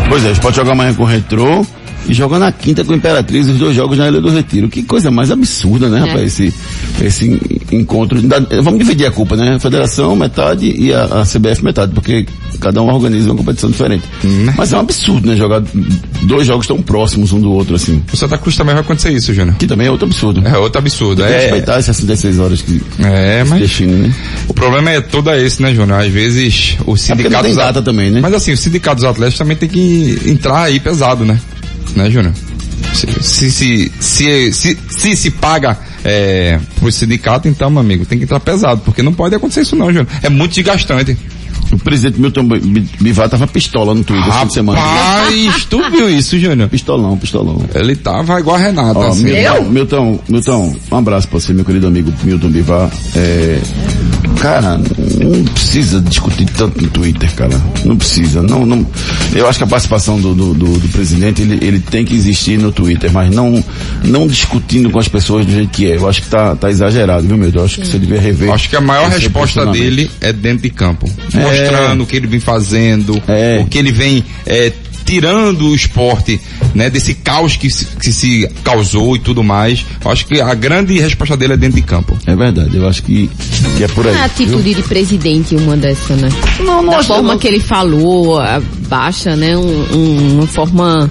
[0.09, 1.65] Pois é, o Sport joga amanhã com o Retrô
[2.07, 4.67] e joga na quinta com o Imperatriz, os dois jogos na Ilha do Retiro.
[4.69, 6.01] Que coisa mais absurda, né, É.
[6.01, 6.53] rapaz, esse,
[7.01, 7.39] esse
[7.71, 8.19] encontro.
[8.61, 9.55] Vamos dividir a culpa, né?
[9.55, 12.25] A federação metade e a, a CBF metade, porque
[12.59, 14.03] cada um organiza uma competição diferente.
[14.57, 15.35] Mas é um absurdo, né?
[15.35, 15.61] Jogar
[16.23, 18.01] dois jogos tão próximos um do outro, assim.
[18.11, 19.55] O Santa Cruz também vai acontecer isso, Júnior.
[19.57, 20.41] Que também é outro absurdo.
[20.45, 21.23] É outro absurdo.
[21.23, 24.13] É, respeitar as 66 horas que é mas define, né?
[24.47, 25.99] o problema é todo esse, né, Júnior?
[25.99, 28.19] Às vezes o É porque não sindicato tem data também, né?
[28.21, 31.39] Mas assim, o sindicato dos atletas também tem que entrar aí pesado, né?
[31.95, 32.33] Né, Júnior?
[32.93, 38.25] Se se, se, se, se, se paga é, pro sindicato, então, meu amigo, tem que
[38.25, 40.07] entrar pesado, porque não pode acontecer isso não, Júnior.
[40.21, 41.17] É muito desgastante.
[41.71, 44.79] O presidente Milton Bi- Bivar tava pistola no Twitter de semana.
[44.79, 46.69] Rapaz, tu viu isso, Júnior?
[46.69, 47.63] Pistolão, pistolão.
[47.73, 49.23] Ele tava igual a Renata, Ó, assim.
[49.23, 52.91] Milton, Milton, Milton, um abraço pra você, meu querido amigo Milton Bivar.
[53.15, 53.59] É,
[54.43, 57.61] cara, não precisa discutir tanto no Twitter, cara.
[57.85, 58.41] Não precisa.
[58.41, 58.85] Não, não,
[59.33, 62.59] eu acho que a participação do, do, do, do presidente, ele, ele tem que existir
[62.59, 63.63] no Twitter, mas não,
[64.03, 65.95] não discutindo com as pessoas do jeito que é.
[65.95, 67.49] Eu acho que tá, tá exagerado, viu, meu?
[67.53, 68.51] Eu acho que você devia rever.
[68.51, 71.09] Acho que a maior resposta dele é dentro de campo.
[71.33, 71.39] É.
[71.39, 73.59] Mostrando o que ele vem fazendo, É.
[73.61, 74.73] o que ele vem é,
[75.05, 76.39] tirando o esporte,
[76.73, 79.85] né, desse caos que se, que se causou e tudo mais.
[80.03, 82.17] Eu Acho que a grande resposta dele é dentro de campo.
[82.25, 83.29] É verdade, eu acho que,
[83.77, 84.15] que é por aí.
[84.15, 86.29] A atitude de presidente uma dessa, né?
[86.59, 89.57] Não, não da acho- forma não- que ele falou, a- baixa, né?
[89.57, 91.09] Um, um- uma forma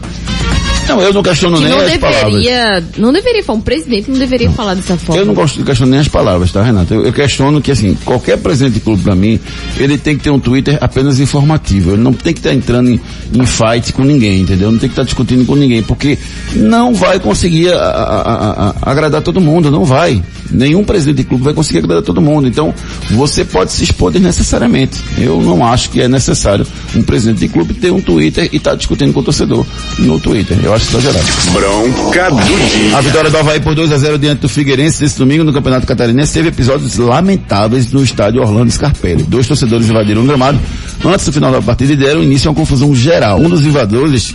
[0.89, 2.33] Não, eu não questiono que nem não as palavras.
[2.33, 5.21] deveria, não deveria falar, um presidente não deveria falar dessa forma.
[5.23, 6.93] Eu não questionar nem as palavras, tá, Renato?
[6.93, 9.39] Eu, eu questiono que, assim, qualquer presidente de clube pra mim,
[9.79, 11.93] ele tem que ter um Twitter apenas informativo.
[11.93, 13.01] Ele não tem que estar entrando em,
[13.35, 14.71] em fight com ninguém, entendeu?
[14.73, 16.19] Não tem que estar discutindo com ninguém, porque
[16.57, 20.23] não vai conseguir a- a- a- agradar todo mundo, não vai.
[20.51, 22.47] Nenhum presidente de clube vai conseguir agradar todo mundo.
[22.47, 22.75] Então,
[23.11, 25.01] você pode se expor desnecessariamente.
[25.17, 28.75] Eu não acho que é necessário um presidente de clube ter um Twitter e estar
[28.75, 29.65] discutindo com o torcedor
[29.99, 30.59] no Twitter.
[30.63, 31.25] Eu acho exagerado.
[31.53, 32.97] Bronca do dia.
[32.97, 35.87] A vitória do Havaí por 2 a 0 diante do Figueirense esse domingo no Campeonato
[35.87, 39.23] Catarinense teve episódios lamentáveis no estádio Orlando Scarpelli.
[39.25, 40.59] Dois torcedores invadiram o gramado
[41.05, 43.39] antes do final da partida e deram início a uma confusão geral.
[43.39, 44.35] Um dos invasores,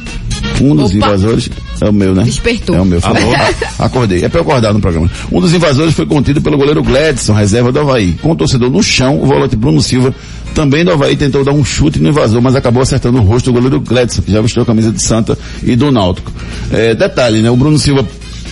[0.62, 0.96] um dos Opa.
[0.98, 1.50] invasores,
[1.82, 2.24] é o meu, né?
[2.24, 2.76] Despertou.
[2.76, 3.18] É o meu, falou.
[3.80, 4.24] Acordei.
[4.24, 5.10] É pra eu acordar no programa.
[5.32, 8.14] Um dos invasores foi contido pelo goleiro Gladson, reserva do Havaí.
[8.22, 10.14] Com o torcedor no chão, o volante Bruno Silva,
[10.54, 13.54] também do Havaí, tentou dar um chute no invasor, mas acabou acertando o rosto do
[13.54, 16.32] goleiro Gladson, que já vestiu a camisa de Santa e do Náutico.
[16.72, 17.50] É, detalhe, né?
[17.52, 18.06] O Bruno Silva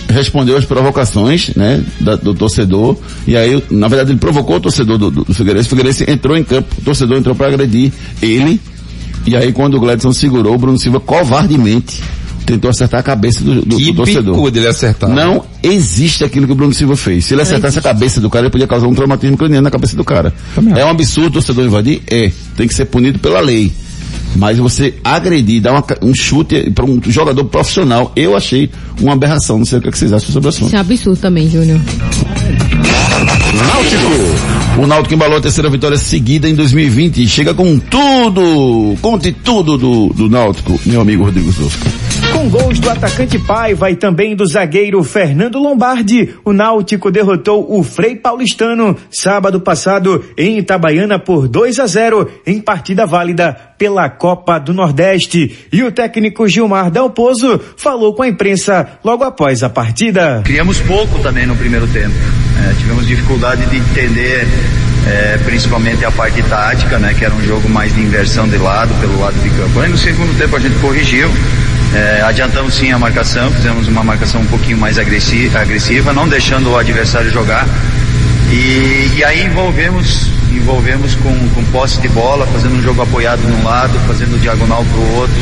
[0.08, 4.96] respondeu às provocações, né, da- do torcedor, e aí, na verdade, ele provocou o torcedor
[4.98, 7.92] do, do, do Figueirense, o Figueirense entrou em campo, o torcedor entrou para agredir
[8.22, 8.60] ele,
[9.26, 12.00] e aí quando o Gladson segurou, o Bruno Silva covardemente
[12.46, 14.34] tentou acertar a cabeça do, do, Que do torcedor.
[14.34, 15.10] bicuda ele acertar.
[15.10, 17.24] Não existe aquilo que o Bruno Silva fez.
[17.26, 19.96] Se ele acertasse a cabeça do cara, ele podia causar um traumatismo craniano na cabeça
[19.96, 20.32] do cara.
[20.76, 22.02] É um absurdo o torcedor invadir?
[22.06, 22.30] É.
[22.56, 23.72] Tem que ser punido pela lei.
[24.36, 28.70] Mas você agredir, dar uma um chute para um jogador profissional, eu achei
[29.00, 29.58] uma aberração.
[29.58, 30.66] Não sei o que é que vocês acham sobre o assunto.
[30.66, 31.80] Isso é absurdo também, Júnior.
[33.54, 34.82] Náutico.
[34.82, 38.94] O Náutico embalou a terceira vitória seguida em 2020 e chega com tudo.
[39.00, 42.05] Conte tudo do, do Náutico, meu amigo Rodrigo Zofka.
[42.32, 47.82] Com gols do atacante Paiva e também do zagueiro Fernando Lombardi, o Náutico derrotou o
[47.82, 54.58] Frei Paulistano sábado passado em Itabaiana por 2 a 0 em partida válida pela Copa
[54.58, 55.66] do Nordeste.
[55.72, 60.42] E o técnico Gilmar Dalpozo falou com a imprensa logo após a partida.
[60.44, 62.14] Criamos pouco também no primeiro tempo.
[62.68, 64.46] É, tivemos dificuldade de entender
[65.06, 68.92] é, principalmente a parte tática, né, que era um jogo mais de inversão de lado,
[69.00, 69.80] pelo lado de campo.
[69.80, 71.30] Aí no segundo tempo a gente corrigiu,
[71.94, 76.70] é, adiantamos sim a marcação, fizemos uma marcação um pouquinho mais agressi- agressiva, não deixando
[76.70, 77.66] o adversário jogar.
[78.50, 83.64] E, e aí envolvemos, envolvemos com, com posse de bola, fazendo um jogo apoiado num
[83.64, 85.36] lado, fazendo diagonal para o outro.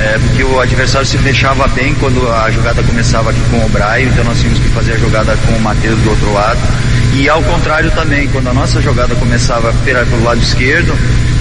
[0.00, 4.08] É, porque o adversário se fechava bem quando a jogada começava aqui com o Braio,
[4.08, 6.58] então nós tínhamos que fazer a jogada com o Matheus do outro lado.
[7.14, 10.96] E ao contrário também, quando a nossa jogada começava pela- pelo lado esquerdo,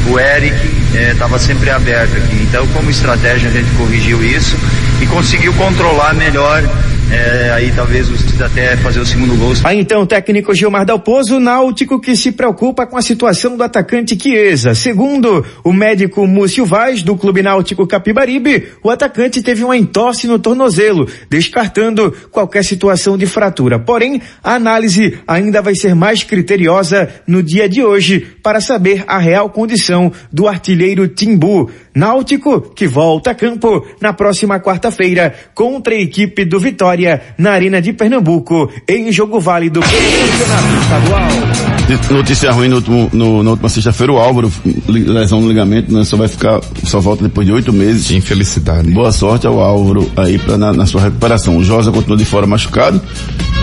[0.08, 2.36] o Eric estava sempre aberto aqui.
[2.44, 4.58] Então, como estratégia, a gente corrigiu isso
[5.02, 6.64] e conseguiu controlar melhor.
[7.12, 8.08] é, aí talvez
[8.42, 9.54] até fazer o segundo gol.
[9.64, 14.18] Aí então o técnico Gilmar Dalpozo, Náutico que se preocupa com a situação do atacante
[14.20, 14.74] Chiesa.
[14.74, 20.40] Segundo o médico Múcio Vaz, do Clube Náutico Capibaribe, o atacante teve uma entorse no
[20.40, 23.78] tornozelo, descartando qualquer situação de fratura.
[23.78, 29.18] Porém, a análise ainda vai ser mais criteriosa no dia de hoje para saber a
[29.18, 31.70] real condição do artilheiro Timbu.
[31.94, 34.60] Náutico que volta a campo na próxima
[34.92, 39.92] quarta-feira contra a equipe do Vitória na Arena de Pernambuco em jogo válido pelo
[40.38, 42.12] Campeonato Estadual.
[42.12, 44.52] Notícia ruim no último- no- na última sexta-feira, o Álvaro,
[44.88, 46.04] lesão no ligamento, né?
[46.04, 48.08] Só vai ficar, só volta depois de oito meses.
[48.08, 48.90] Que infelicidade.
[48.92, 51.58] Boa sorte ao Álvaro aí pra, na, na sua recuperação.
[51.58, 53.02] O Josa continua de fora machucado.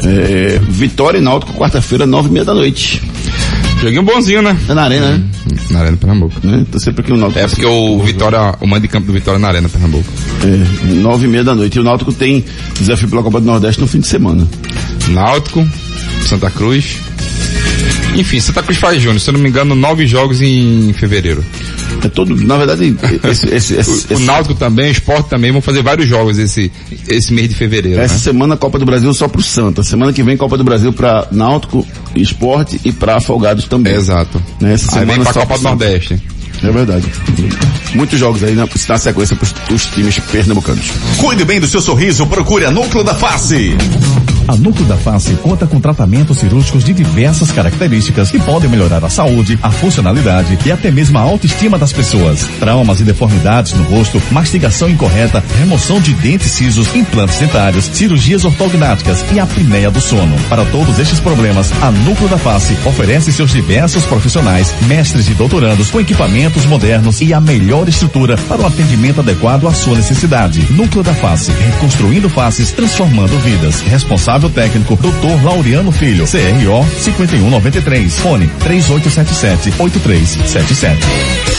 [0.04, 3.02] É, Vitória e Náutico, quarta-feira, nove e meia da noite.
[3.80, 4.56] Joguinho bonzinho, né?
[4.68, 5.24] É na Arena, né?
[5.70, 6.34] Na Arena Pernambuco.
[6.44, 6.66] né?
[6.70, 7.38] Tô sempre aqui o Náutico.
[7.38, 10.04] É porque o Vitória, o mando de campo do Vitória é na Arena Pernambuco.
[10.42, 11.76] É, nove e meia da noite.
[11.76, 12.44] E o Náutico tem
[12.78, 14.46] desafio pela Copa do Nordeste no fim de semana.
[15.10, 15.66] Náutico,
[16.26, 16.98] Santa Cruz.
[18.18, 21.44] Enfim, Santa Cruz faz Júnior, se eu não me engano, nove jogos em fevereiro.
[22.04, 25.62] É todo, na verdade, esse, esse, esse, O, o Náutico também, o Sport também vão
[25.62, 26.70] fazer vários jogos esse,
[27.06, 28.00] esse mês de fevereiro.
[28.00, 28.20] essa né?
[28.20, 29.84] semana Copa do Brasil só pro Santa.
[29.84, 33.94] Semana que vem Copa do Brasil pra Náutico, Esporte e pra Afogados também.
[33.94, 34.42] Exato.
[34.60, 34.74] Né?
[34.74, 35.62] Essa Aí vem semana pra só Copa do.
[35.62, 36.20] Nordeste.
[36.62, 37.10] É verdade.
[37.94, 40.90] Muitos jogos aí na, na sequência para os times pernambucanos.
[41.18, 43.76] Cuide bem do seu sorriso, procure a Núcleo da Face.
[44.48, 49.10] A Núcleo da Face conta com tratamentos cirúrgicos de diversas características que podem melhorar a
[49.10, 52.48] saúde, a funcionalidade e até mesmo a autoestima das pessoas.
[52.58, 59.22] Traumas e deformidades no rosto, mastigação incorreta, remoção de dentes cisos, implantes dentários, cirurgias ortognáticas
[59.34, 60.34] e apneia do sono.
[60.48, 65.90] Para todos estes problemas, a Núcleo da Face oferece seus diversos profissionais, mestres e doutorandos
[65.90, 70.64] com equipamentos modernos e a melhor estrutura para o atendimento adequado à sua necessidade.
[70.70, 73.80] Núcleo da Face, reconstruindo faces, transformando vidas.
[73.80, 75.44] Responsável técnico, Dr.
[75.44, 80.96] Laureano Filho, CRO 5193, fone 3877-8377.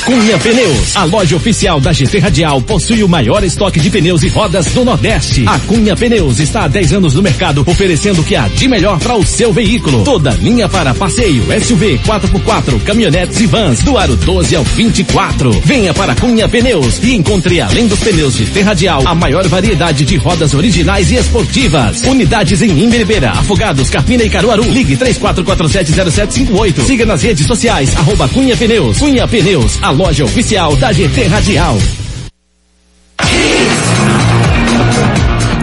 [0.05, 4.29] Cunha Pneus, a loja oficial da GT Radial, possui o maior estoque de pneus e
[4.29, 5.43] rodas do Nordeste.
[5.47, 8.97] A Cunha Pneus está há 10 anos no mercado, oferecendo o que há de melhor
[8.99, 10.03] para o seu veículo.
[10.03, 15.51] Toda linha para passeio, SUV, 4x4, caminhonetes e vans, do aro 12 ao 24.
[15.65, 20.05] Venha para Cunha Pneus e encontre, além dos pneus de T Radial, a maior variedade
[20.05, 22.01] de rodas originais e esportivas.
[22.03, 24.63] Unidades em Imberibeira, Afogados, Carpina e Caruaru.
[24.63, 26.85] Ligue 34470758.
[26.85, 28.99] Siga nas redes sociais, arroba Cunha Pneus.
[28.99, 31.77] Cunha Pneus, a loja oficial da GT Radial.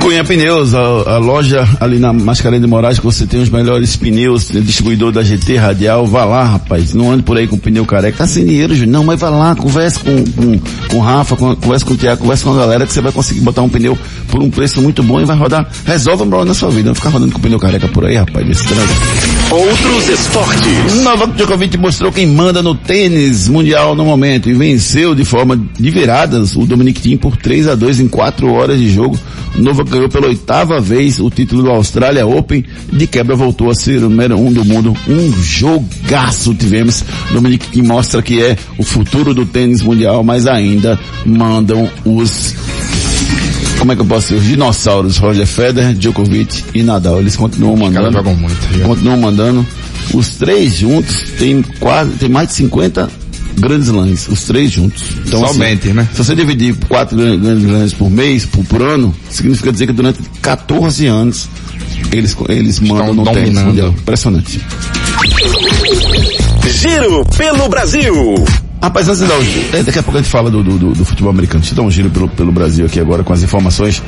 [0.06, 3.96] Cunha Pneus, a, a, loja ali na Mascarenhas de Moraes, que você tem os melhores
[3.96, 6.94] pneus, né, distribuidor da GT Radial, vá lá, rapaz.
[6.94, 8.18] Não ande por aí com pneu careca.
[8.18, 8.92] Tá sem dinheiro, Júnior.
[8.92, 10.58] Não, mas vá lá, converse com, com,
[10.90, 13.40] com o Rafa, converse com o Tiago, converse com a galera que você vai conseguir
[13.40, 13.98] botar um pneu
[14.36, 15.66] por um preço muito bom e vai rodar.
[15.86, 16.90] Resolve um problema na sua vida.
[16.90, 18.46] Não ficar rodando com pneu careca por aí, rapaz.
[18.46, 18.64] Desse
[19.50, 21.02] Outros esportes.
[21.02, 25.90] Novak Djokovic mostrou quem manda no tênis mundial no momento e venceu de forma de
[25.90, 29.18] viradas o Dominic Thiem por 3 a 2 em 4 horas de jogo.
[29.56, 32.62] O Novak ganhou pela oitava vez o título do Australia Open.
[32.92, 34.94] De quebra voltou a ser o número um do mundo.
[35.08, 37.02] Um jogaço tivemos.
[37.32, 42.54] Dominic Thiem mostra que é o futuro do tênis mundial, mas ainda mandam os
[43.78, 44.40] como é que eu posso dizer?
[44.40, 47.20] Os dinossauros, Roger Federer, Djokovic e Nadal.
[47.20, 48.12] Eles continuam mandando.
[48.12, 48.82] jogam muito.
[48.84, 49.66] Continuam mandando.
[50.14, 53.08] Os três juntos tem quase, tem mais de 50
[53.58, 55.02] grandes lãs, os três juntos.
[55.26, 56.08] Então, Somente, assim, né?
[56.12, 60.20] Se você dividir quatro grandes lãs por mês, por, por, ano, significa dizer que durante
[60.42, 61.48] 14 anos
[62.12, 63.44] eles, eles mandam no dominando.
[63.44, 63.88] tênis mundial.
[63.88, 64.60] Impressionante.
[66.68, 68.14] Giro pelo Brasil.
[68.82, 71.04] Rapaz, antes de dar um, daqui a pouco a gente fala do, do, do, do
[71.04, 71.60] futebol americano.
[71.60, 74.02] Deixa eu dar um giro pelo, pelo Brasil aqui agora com as informações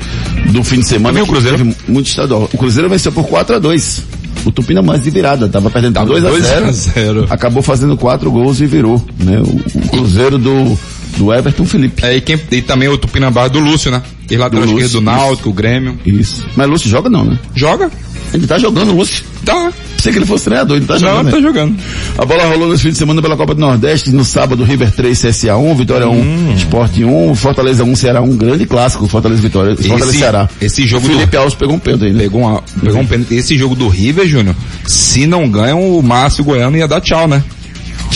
[0.52, 1.22] do fim de semana.
[1.22, 1.74] o Cruzeiro?
[1.88, 2.48] Muito estadual.
[2.52, 6.24] O Cruzeiro venceu por 4 a 2 o Tupinambás de virada, tava perdendo por 2
[6.24, 7.26] a 0, 0.
[7.28, 9.40] acabou fazendo quatro gols e virou, né?
[9.40, 10.78] O, o Cruzeiro do,
[11.16, 12.04] do Everton Felipe.
[12.04, 14.02] É, e, quem, e também o Tupinambás do Lúcio, né?
[14.30, 15.98] E lateral Do esquerdo Lúcio, do Náutico, o Grêmio.
[16.04, 16.46] Isso.
[16.56, 17.38] Mas Lúcio joga não, né?
[17.54, 17.90] Joga?
[18.32, 19.24] Ele tá jogando, Lúcio.
[19.44, 19.72] Tá.
[19.96, 21.24] Pensei que ele fosse treinador, ele tá jogando.
[21.24, 21.42] Não, tá né?
[21.42, 21.76] jogando.
[22.18, 25.20] A bola rolou nesse fim de semana pela Copa do Nordeste, no sábado River 3,
[25.20, 26.54] CSA 1, Vitória 1, Hum.
[26.56, 30.48] Sport 1, Fortaleza 1, Ceará 1, grande clássico, Fortaleza Vitória, Fortaleza Esse- Ceará.
[30.60, 32.22] esse jogo o do- Felipe Alves pegou um pênalti aí, né?
[32.24, 33.34] Pegou, uma, pegou um pênalti.
[33.34, 34.54] Esse jogo do River, Júnior,
[34.86, 37.42] se não ganha, o Márcio Goiano ia dar tchau, né?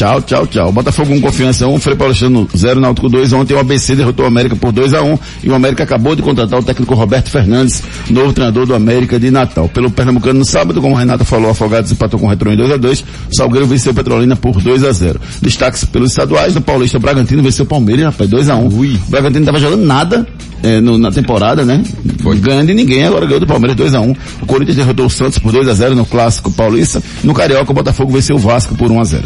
[0.03, 0.73] Tchau, tchau, tchau.
[0.73, 3.33] Botafogo 1, Confiança 1, Frei Paulistano 0, Náutico 2.
[3.35, 6.23] Ontem o ABC derrotou o América por 2 a 1 e o América acabou de
[6.23, 9.69] contratar o técnico Roberto Fernandes, novo treinador do América de Natal.
[9.69, 12.73] Pelo Pernambucano no sábado, como o Renato falou, Afogados empatou com o Retro em 2
[12.73, 13.05] a 2 o
[13.37, 17.65] Salgueiro venceu Petrolina por 2 a 0 Destaques pelos estaduais, do Paulista o Bragantino venceu
[17.65, 18.71] o Palmeiras, rapaz, 2 a 1 O
[19.09, 20.27] Bragantino não tava jogando nada
[20.65, 21.81] eh, no- na temporada, né?
[22.21, 22.37] Foi.
[22.39, 25.39] Ganhando de ninguém, agora ganhou do Palmeiras 2 a 1 O Corinthians derrotou o Santos
[25.39, 27.01] por 2 a 0 no Clássico Paulista.
[27.23, 29.23] No Carioca, o Botafogo venceu o Vasco por 1 a 0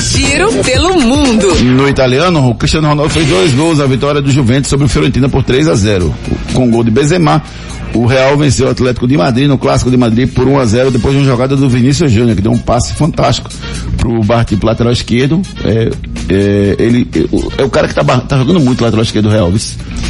[0.00, 1.54] Giro pelo mundo.
[1.64, 5.28] No italiano, o Cristiano Ronaldo fez dois gols na vitória do Juventus sobre o Fiorentina
[5.28, 6.14] por 3 a 0.
[6.52, 7.42] Com gol de Benzema,
[7.94, 10.90] o Real venceu o Atlético de Madrid no Clássico de Madrid por 1 a 0
[10.90, 13.50] depois de uma jogada do Vinícius Júnior, que deu um passe fantástico
[13.96, 14.20] pro
[14.58, 15.40] pro lateral esquerdo.
[15.64, 15.90] É,
[16.30, 19.30] é, ele é, o- é o cara que tá, tá jogando muito lateral esquerdo do
[19.30, 19.52] Real.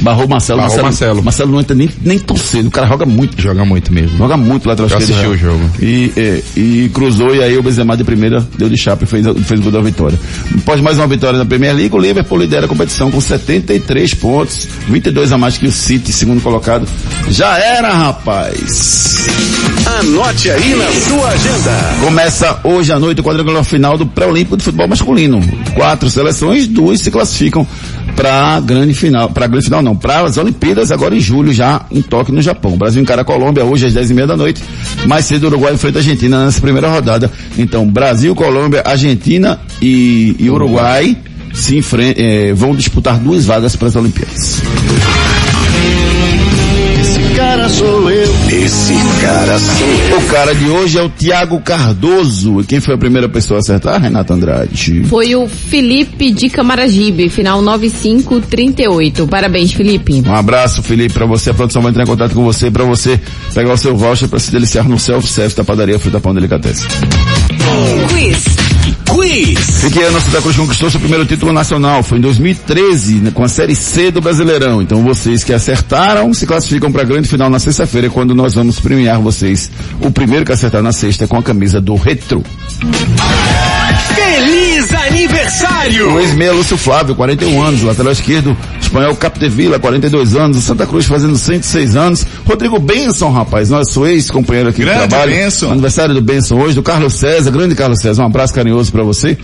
[0.01, 0.61] Barrou o Marcelo.
[0.61, 1.23] Barrou o Marcelo.
[1.23, 2.69] Marcelo não entra nem, nem tão cedo.
[2.69, 3.41] O cara joga muito.
[3.41, 4.17] Joga muito mesmo.
[4.19, 5.19] Joga muito lateral Eu esquerdo.
[5.21, 5.71] assisti do o jogo.
[5.81, 9.25] E, é, e cruzou e aí o Benzema de primeira deu de chapa e fez,
[9.45, 10.19] fez o gol da vitória.
[10.59, 14.69] Após mais uma vitória na Premier League, o Liverpool lidera a competição com 73 pontos,
[14.89, 16.87] 22 a mais que o City, segundo colocado.
[17.31, 19.27] Já era, rapaz!
[20.01, 21.95] Anote aí na sua agenda.
[22.05, 25.41] Começa hoje à noite o quadrangular final do pré-olímpico de futebol masculino.
[25.75, 27.67] Quatro seleções, duas se classificam
[28.17, 31.53] para a grande final, para a grande final não, para as Olimpíadas agora em julho
[31.53, 32.75] já em Tóquio no Japão.
[32.75, 34.63] O Brasil encara a Colômbia hoje às dez e meia da noite.
[35.07, 37.31] Mais cedo o Uruguai enfrenta a Argentina nessa primeira rodada.
[37.57, 41.17] Então Brasil, Colômbia, Argentina e, e Uruguai
[41.55, 44.61] se enfren- eh, vão disputar duas vagas para as Olimpíadas.
[47.69, 48.35] Cara sou eu.
[48.49, 50.19] Esse cara sou eu.
[50.19, 52.63] O cara de hoje é o Tiago Cardoso.
[52.63, 54.01] E quem foi a primeira pessoa a acertar?
[54.01, 55.05] Renato Andrade.
[55.05, 59.29] Foi o Felipe de Camaragibe, final 9538.
[59.29, 60.23] Parabéns, Felipe.
[60.27, 61.51] Um abraço, Felipe, pra você.
[61.51, 63.21] A produção vai entrar em contato com você pra você
[63.53, 66.89] pegar o seu voucher pra se deliciar no self-service da padaria Fruta Pão Delicatessen.
[68.09, 68.45] Quiz.
[69.11, 69.85] Quiz.
[69.85, 72.03] E que ano Santa Cruz conquistou seu primeiro título nacional?
[72.03, 74.83] Foi em 2013, né, com a Série C do Brasileirão.
[74.83, 78.81] Então vocês que acertaram se classificam para a grande final na sexta-feira, quando nós vamos
[78.81, 79.71] premiar vocês.
[80.01, 82.43] O primeiro que acertar na sexta é com a camisa do Retro.
[84.15, 84.93] Feliz
[85.29, 86.15] aniversário!
[86.15, 87.83] O ex-meia Lúcio Flávio, 41 anos.
[87.83, 90.65] Lateral esquerdo, espanhol Capdevila, 42 anos.
[90.65, 92.27] Santa Cruz fazendo 106 anos.
[92.47, 95.33] Rodrigo Benson, rapaz, nosso ex-companheiro aqui Grande de trabalho.
[95.33, 95.71] Benson.
[95.71, 98.23] Aniversário do Benson hoje, do Carlos César, grande Carlos César.
[98.23, 99.37] Um abraço carinhoso para você.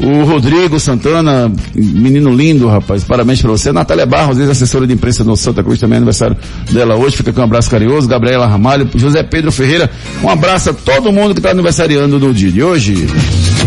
[0.00, 3.04] O Rodrigo Santana, menino lindo, rapaz.
[3.04, 3.72] Parabéns para você.
[3.72, 6.36] Natália Barros, ex-assessora de imprensa do Santa Cruz, também é aniversário
[6.70, 7.16] dela hoje.
[7.16, 8.08] Fica aqui um abraço carinhoso.
[8.08, 9.90] Gabriela Ramalho, José Pedro Ferreira.
[10.22, 13.06] Um abraço a todo mundo que está aniversariando no dia de hoje.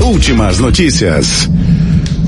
[0.01, 1.49] Últimas notícias.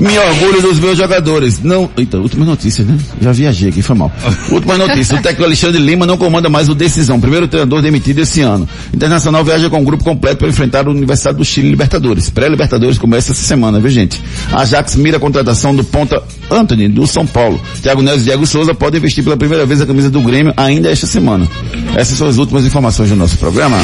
[0.00, 1.60] Me orgulho dos meus jogadores.
[1.62, 2.96] Não, eita, última notícia, né?
[3.20, 4.12] Já viajei aqui, foi mal.
[4.50, 8.40] Última notícia, o técnico Alexandre Lima não comanda mais o Decisão, primeiro treinador demitido esse
[8.40, 8.68] ano.
[8.94, 12.30] Internacional viaja com um grupo completo para enfrentar o Universidade do Chile Libertadores.
[12.30, 14.22] Pré-Libertadores começa essa semana, viu gente?
[14.52, 17.60] Ajax mira a contratação do ponta Anthony, do São Paulo.
[17.82, 20.90] Thiago Neves e Diego Souza podem vestir pela primeira vez a camisa do Grêmio ainda
[20.90, 21.48] esta semana.
[21.96, 23.76] Essas são as últimas informações do nosso programa.